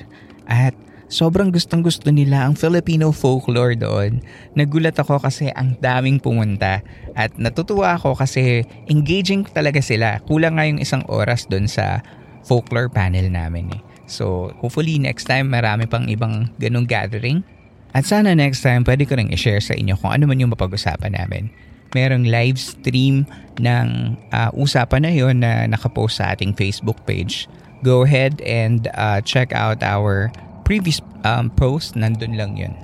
At 0.51 0.75
sobrang 1.07 1.55
gustong 1.55 1.79
gusto 1.79 2.11
nila 2.11 2.43
ang 2.43 2.59
Filipino 2.59 3.15
folklore 3.15 3.79
doon. 3.79 4.19
Nagulat 4.51 4.99
ako 4.99 5.23
kasi 5.23 5.47
ang 5.55 5.79
daming 5.79 6.19
pumunta 6.19 6.83
at 7.15 7.31
natutuwa 7.39 7.95
ako 7.95 8.19
kasi 8.19 8.67
engaging 8.91 9.47
talaga 9.47 9.79
sila. 9.79 10.19
Kulang 10.27 10.59
nga 10.59 10.67
yung 10.67 10.83
isang 10.83 11.07
oras 11.07 11.47
doon 11.47 11.71
sa 11.71 12.03
folklore 12.43 12.91
panel 12.91 13.31
namin 13.31 13.79
eh. 13.79 13.81
So, 14.09 14.51
hopefully 14.59 14.97
next 14.97 15.29
time 15.29 15.53
marami 15.53 15.87
pang 15.87 16.09
ibang 16.11 16.51
ganong 16.59 16.89
gathering. 16.89 17.45
At 17.93 18.05
sana 18.05 18.37
next 18.37 18.61
time 18.61 18.85
pwede 18.85 19.09
ko 19.09 19.17
rin 19.17 19.33
i-share 19.33 19.61
sa 19.61 19.73
inyo 19.73 19.97
kung 19.97 20.13
ano 20.13 20.29
man 20.29 20.37
yung 20.37 20.53
mapag-usapan 20.53 21.17
namin. 21.17 21.49
Merong 21.97 22.29
live 22.29 22.61
stream 22.61 23.25
ng 23.57 23.87
uh, 24.29 24.53
usapan 24.53 25.09
na 25.09 25.11
yon 25.11 25.41
na 25.41 25.65
nakapost 25.65 26.21
sa 26.21 26.37
ating 26.37 26.53
Facebook 26.53 27.01
page. 27.09 27.49
Go 27.81 28.05
ahead 28.05 28.45
and 28.45 28.93
uh, 28.93 29.25
check 29.25 29.49
out 29.57 29.81
our 29.81 30.29
previous 30.69 31.01
um, 31.25 31.49
post. 31.49 31.97
Nandun 31.97 32.37
lang 32.37 32.61
yun. 32.61 32.77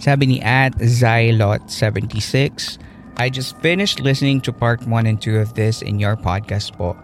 Sabi 0.00 0.26
ni 0.26 0.38
at 0.40 0.72
Zylot76, 0.80 2.80
I 3.20 3.28
just 3.28 3.54
finished 3.60 4.00
listening 4.00 4.40
to 4.48 4.50
part 4.50 4.80
1 4.88 5.04
and 5.04 5.20
2 5.20 5.38
of 5.38 5.52
this 5.52 5.84
in 5.84 6.00
your 6.00 6.16
podcast 6.16 6.72
po. 6.80 6.96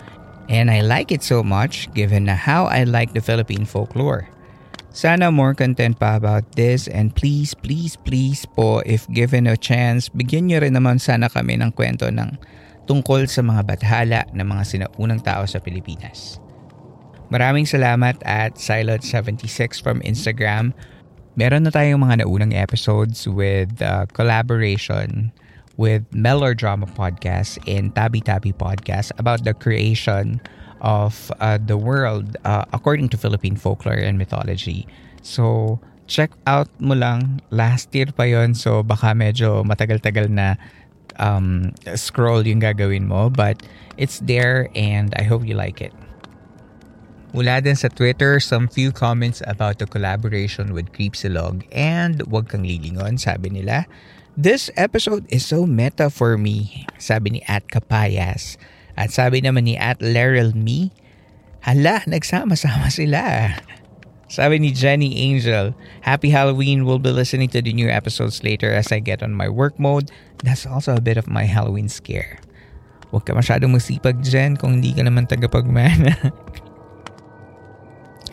And 0.49 0.73
I 0.73 0.81
like 0.81 1.13
it 1.13 1.21
so 1.21 1.45
much 1.45 1.93
given 1.93 2.25
how 2.27 2.65
I 2.65 2.89
like 2.89 3.13
the 3.13 3.21
Philippine 3.21 3.69
folklore. 3.69 4.33
Sana 4.99 5.31
more 5.31 5.55
content 5.55 5.95
pa 5.95 6.19
about 6.19 6.59
this 6.59 6.91
and 6.91 7.15
please, 7.15 7.55
please, 7.55 7.95
please 7.95 8.43
po 8.43 8.83
if 8.83 9.07
given 9.15 9.47
a 9.47 9.55
chance, 9.55 10.11
bigyan 10.11 10.51
nyo 10.51 10.59
rin 10.59 10.75
naman 10.75 10.99
sana 10.99 11.31
kami 11.31 11.55
ng 11.55 11.71
kwento 11.71 12.11
ng 12.11 12.35
tungkol 12.91 13.31
sa 13.31 13.47
mga 13.47 13.63
bathala 13.63 14.27
ng 14.35 14.43
mga 14.43 14.65
sinaunang 14.67 15.23
tao 15.23 15.47
sa 15.47 15.63
Pilipinas. 15.63 16.43
Maraming 17.31 17.63
salamat 17.63 18.19
at 18.27 18.59
Silot76 18.59 19.79
from 19.79 20.03
Instagram. 20.03 20.75
Meron 21.39 21.63
na 21.63 21.71
tayong 21.71 22.03
mga 22.03 22.27
naunang 22.27 22.51
episodes 22.59 23.23
with 23.31 23.79
uh, 23.79 24.03
collaboration 24.19 25.31
with 25.79 26.03
Melodrama 26.11 26.91
Podcast 26.91 27.63
and 27.71 27.95
Tabi 27.95 28.19
Tabi 28.19 28.51
Podcast 28.51 29.15
about 29.15 29.47
the 29.47 29.55
creation 29.55 30.43
of 30.81 31.33
uh, 31.41 31.59
the 31.59 31.77
world 31.77 32.37
uh, 32.45 32.65
according 32.73 33.09
to 33.11 33.17
Philippine 33.17 33.57
folklore 33.57 33.99
and 33.99 34.19
mythology. 34.19 34.87
So, 35.23 35.79
check 36.07 36.33
out 36.47 36.69
mo 36.81 36.95
lang. 36.95 37.43
Last 37.51 37.95
year 37.95 38.09
pa 38.11 38.25
yon 38.25 38.55
so 38.55 38.83
baka 38.83 39.13
medyo 39.13 39.63
matagal-tagal 39.67 40.33
na 40.33 40.57
um, 41.21 41.75
scroll 41.95 42.47
yung 42.47 42.61
gagawin 42.63 43.07
mo. 43.07 43.29
But 43.29 43.63
it's 44.01 44.19
there 44.25 44.71
and 44.75 45.13
I 45.19 45.23
hope 45.23 45.45
you 45.45 45.55
like 45.55 45.83
it. 45.83 45.93
Mula 47.37 47.61
din 47.61 47.77
sa 47.77 47.93
Twitter, 47.93 48.41
some 48.41 48.73
few 48.73 48.89
comments 48.89 49.45
about 49.45 49.77
the 49.77 49.85
collaboration 49.85 50.73
with 50.73 50.97
Creepsilog 50.97 51.69
and 51.77 52.25
Wag 52.25 52.49
Kang 52.49 52.65
Lilingon, 52.65 53.21
sabi 53.21 53.53
nila. 53.53 53.85
This 54.33 54.73
episode 54.81 55.29
is 55.29 55.45
so 55.45 55.69
meta 55.69 56.09
for 56.09 56.41
me, 56.41 56.89
sabi 56.97 57.37
ni 57.37 57.41
At 57.45 57.69
Kapayas. 57.69 58.57
At 58.99 59.15
sabi 59.15 59.39
naman 59.39 59.71
ni 59.71 59.79
At 59.79 60.03
Laryl 60.03 60.59
Me, 60.59 60.91
hala, 61.63 62.03
nagsama-sama 62.11 62.91
sila. 62.99 63.55
Sabi 64.27 64.59
ni 64.59 64.75
Jenny 64.75 65.15
Angel, 65.23 65.73
Happy 66.03 66.35
Halloween. 66.35 66.83
We'll 66.83 67.01
be 67.01 67.15
listening 67.15 67.49
to 67.55 67.63
the 67.63 67.73
new 67.73 67.87
episodes 67.87 68.43
later 68.43 68.75
as 68.75 68.91
I 68.91 68.99
get 68.99 69.23
on 69.23 69.33
my 69.33 69.47
work 69.47 69.79
mode. 69.79 70.11
That's 70.43 70.67
also 70.67 70.99
a 70.99 71.01
bit 71.01 71.17
of 71.17 71.31
my 71.31 71.47
Halloween 71.47 71.89
scare. 71.89 72.43
Huwag 73.09 73.25
ka 73.25 73.33
masyadong 73.33 73.73
masipag 73.73 74.21
dyan 74.21 74.61
kung 74.61 74.83
hindi 74.83 74.93
ka 74.93 75.07
naman 75.07 75.31
tagapagmana. 75.31 76.19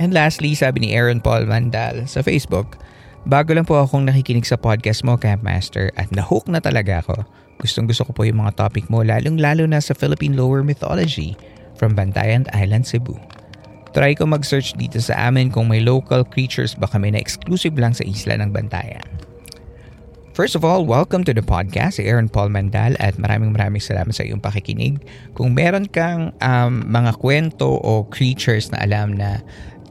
And 0.02 0.12
lastly, 0.12 0.52
sabi 0.52 0.84
ni 0.84 0.92
Aaron 0.92 1.24
Paul 1.24 1.48
Mandal 1.48 2.12
sa 2.12 2.20
Facebook, 2.20 2.76
Bago 3.26 3.58
lang 3.58 3.66
po 3.66 3.82
akong 3.82 4.06
nakikinig 4.06 4.46
sa 4.46 4.54
podcast 4.54 5.02
mo, 5.02 5.18
Campmaster, 5.18 5.90
at 5.98 6.14
nahook 6.14 6.46
na 6.46 6.62
talaga 6.62 7.02
ako. 7.02 7.26
Gustong 7.60 7.88
gusto 7.88 8.04
ko 8.04 8.12
po 8.12 8.28
yung 8.28 8.44
mga 8.44 8.60
topic 8.60 8.92
mo, 8.92 9.00
lalong 9.00 9.40
lalo 9.40 9.64
na 9.64 9.80
sa 9.80 9.96
Philippine 9.96 10.36
Lower 10.36 10.62
Mythology 10.62 11.40
from 11.80 11.96
Bantayan 11.96 12.48
Island, 12.52 12.84
Cebu. 12.84 13.16
Try 13.96 14.12
ko 14.12 14.28
mag-search 14.28 14.76
dito 14.76 15.00
sa 15.00 15.32
amin 15.32 15.48
kung 15.48 15.72
may 15.72 15.80
local 15.80 16.28
creatures 16.28 16.76
ba 16.76 16.84
kami 16.92 17.16
na 17.16 17.20
exclusive 17.24 17.80
lang 17.80 17.96
sa 17.96 18.04
isla 18.04 18.36
ng 18.36 18.52
Bantayan. 18.52 19.08
First 20.36 20.60
of 20.60 20.68
all, 20.68 20.84
welcome 20.84 21.24
to 21.24 21.32
the 21.32 21.40
podcast, 21.40 21.96
Aaron 21.96 22.28
Paul 22.28 22.52
Mandal 22.52 23.00
at 23.00 23.16
maraming 23.16 23.56
maraming 23.56 23.80
salamat 23.80 24.12
sa 24.12 24.28
iyong 24.28 24.44
pakikinig. 24.44 25.00
Kung 25.32 25.56
meron 25.56 25.88
kang 25.88 26.36
um, 26.44 26.84
mga 26.92 27.16
kwento 27.24 27.80
o 27.80 28.04
creatures 28.12 28.68
na 28.68 28.84
alam 28.84 29.16
na 29.16 29.40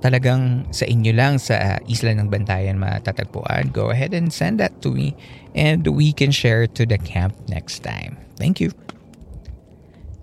talagang 0.05 0.69
sa 0.69 0.85
inyo 0.85 1.17
lang 1.17 1.41
sa 1.41 1.81
Isla 1.89 2.13
ng 2.21 2.29
Bantayan 2.29 2.77
matatagpuan, 2.77 3.73
go 3.73 3.89
ahead 3.89 4.13
and 4.13 4.29
send 4.29 4.61
that 4.61 4.77
to 4.85 4.93
me 4.93 5.17
and 5.57 5.89
we 5.89 6.13
can 6.13 6.29
share 6.29 6.69
it 6.69 6.77
to 6.77 6.85
the 6.85 7.01
camp 7.01 7.33
next 7.49 7.81
time. 7.81 8.21
Thank 8.37 8.61
you. 8.61 8.69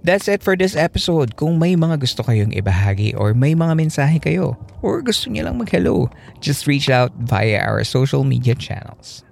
That's 0.06 0.30
it 0.30 0.46
for 0.46 0.54
this 0.54 0.78
episode. 0.78 1.34
Kung 1.34 1.58
may 1.58 1.74
mga 1.74 1.98
gusto 1.98 2.22
kayong 2.22 2.54
ibahagi 2.54 3.18
or 3.18 3.34
may 3.34 3.58
mga 3.58 3.74
mensahe 3.74 4.22
kayo 4.22 4.54
or 4.86 5.02
gusto 5.02 5.34
niyo 5.34 5.50
lang 5.50 5.58
mag-hello, 5.58 6.14
just 6.38 6.70
reach 6.70 6.90
out 6.90 7.10
via 7.18 7.58
our 7.66 7.82
social 7.82 8.22
media 8.22 8.54
channels. 8.54 9.26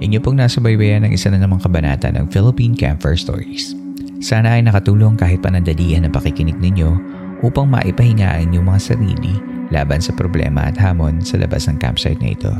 Inyo 0.00 0.18
pong 0.18 0.42
nasa 0.42 0.58
baybayan 0.58 1.06
ng 1.06 1.12
isa 1.14 1.30
na 1.30 1.38
namang 1.38 1.62
kabanata 1.62 2.10
ng 2.10 2.26
Philippine 2.34 2.74
Camper 2.74 3.14
Stories. 3.14 3.79
Sana 4.20 4.60
ay 4.60 4.62
nakatulong 4.68 5.16
kahit 5.16 5.40
panandalian 5.40 6.04
ang 6.04 6.12
pakikinig 6.12 6.60
ninyo 6.60 6.92
upang 7.40 7.72
maipahingaan 7.72 8.52
yung 8.52 8.68
mga 8.68 8.92
sarili 8.92 9.40
laban 9.72 10.04
sa 10.04 10.12
problema 10.12 10.68
at 10.68 10.76
hamon 10.76 11.24
sa 11.24 11.40
labas 11.40 11.64
ng 11.64 11.80
campsite 11.80 12.20
na 12.20 12.36
ito. 12.36 12.52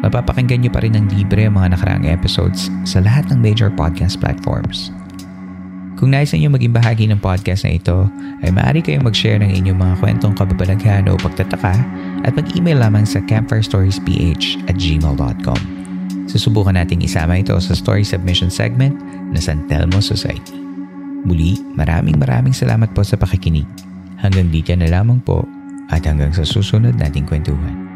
Mapapakinggan 0.00 0.64
nyo 0.64 0.70
pa 0.72 0.80
rin 0.80 0.96
ng 0.96 1.12
libre 1.12 1.44
ang 1.44 1.60
mga 1.60 1.76
nakaraang 1.76 2.06
episodes 2.08 2.72
sa 2.88 3.04
lahat 3.04 3.28
ng 3.28 3.38
major 3.42 3.68
podcast 3.68 4.16
platforms. 4.16 4.94
Kung 5.98 6.14
nais 6.14 6.30
ninyo 6.30 6.54
maging 6.54 6.70
bahagi 6.70 7.04
ng 7.10 7.18
podcast 7.18 7.66
na 7.66 7.74
ito, 7.74 8.06
ay 8.46 8.54
maaari 8.54 8.78
kayong 8.78 9.02
mag-share 9.02 9.42
ng 9.42 9.50
inyong 9.50 9.82
mga 9.82 9.94
kwentong 9.98 10.38
kababalaghan 10.38 11.10
o 11.10 11.18
pagtataka 11.18 11.74
at 12.22 12.32
mag-email 12.38 12.78
lamang 12.78 13.02
sa 13.02 13.18
campfirestoriesph 13.26 14.06
at 14.70 14.78
gmail.com. 14.78 15.60
Susubukan 16.30 16.78
nating 16.78 17.02
isama 17.02 17.42
ito 17.42 17.58
sa 17.58 17.74
story 17.74 18.06
submission 18.06 18.46
segment 18.48 18.94
na 19.34 19.42
San 19.42 19.66
Telmo 19.66 19.98
Society. 19.98 20.57
Muli, 21.26 21.58
maraming 21.74 22.18
maraming 22.20 22.54
salamat 22.54 22.94
po 22.94 23.02
sa 23.02 23.18
pakikinig. 23.18 23.66
Hanggang 24.18 24.50
dito 24.50 24.74
na 24.74 24.90
lamang 24.90 25.18
po 25.22 25.46
at 25.90 26.04
hanggang 26.06 26.30
sa 26.30 26.44
susunod 26.44 26.94
nating 26.98 27.26
kwentuhan. 27.26 27.88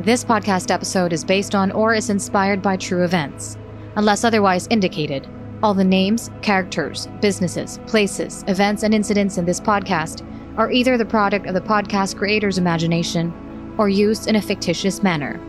This 0.00 0.24
podcast 0.24 0.72
episode 0.72 1.12
is 1.12 1.28
based 1.28 1.54
on 1.54 1.68
or 1.76 1.92
is 1.92 2.08
inspired 2.08 2.64
by 2.64 2.80
true 2.80 3.04
events. 3.04 3.60
Unless 4.00 4.24
otherwise 4.24 4.64
indicated, 4.72 5.28
all 5.62 5.74
the 5.74 5.84
names, 5.84 6.30
characters, 6.42 7.08
businesses, 7.20 7.78
places, 7.86 8.44
events, 8.48 8.82
and 8.82 8.94
incidents 8.94 9.38
in 9.38 9.44
this 9.44 9.60
podcast 9.60 10.26
are 10.56 10.70
either 10.70 10.96
the 10.96 11.04
product 11.04 11.46
of 11.46 11.54
the 11.54 11.60
podcast 11.60 12.16
creator's 12.16 12.58
imagination 12.58 13.74
or 13.78 13.88
used 13.88 14.26
in 14.26 14.36
a 14.36 14.42
fictitious 14.42 15.02
manner. 15.02 15.40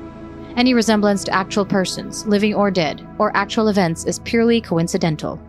Any 0.58 0.74
resemblance 0.74 1.24
to 1.26 1.34
actual 1.34 1.66
persons, 1.66 2.26
living 2.26 2.54
or 2.54 2.72
dead, 2.72 3.08
or 3.20 3.36
actual 3.36 3.70
events 3.70 4.06
is 4.06 4.20
purely 4.20 4.60
coincidental. 4.60 5.40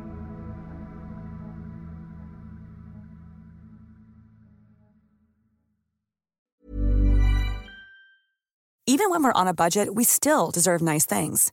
Even 8.87 9.11
when 9.11 9.23
we're 9.23 9.33
on 9.33 9.49
a 9.49 9.55
budget, 9.55 9.95
we 9.95 10.05
still 10.05 10.51
deserve 10.51 10.83
nice 10.83 11.07
things. 11.07 11.53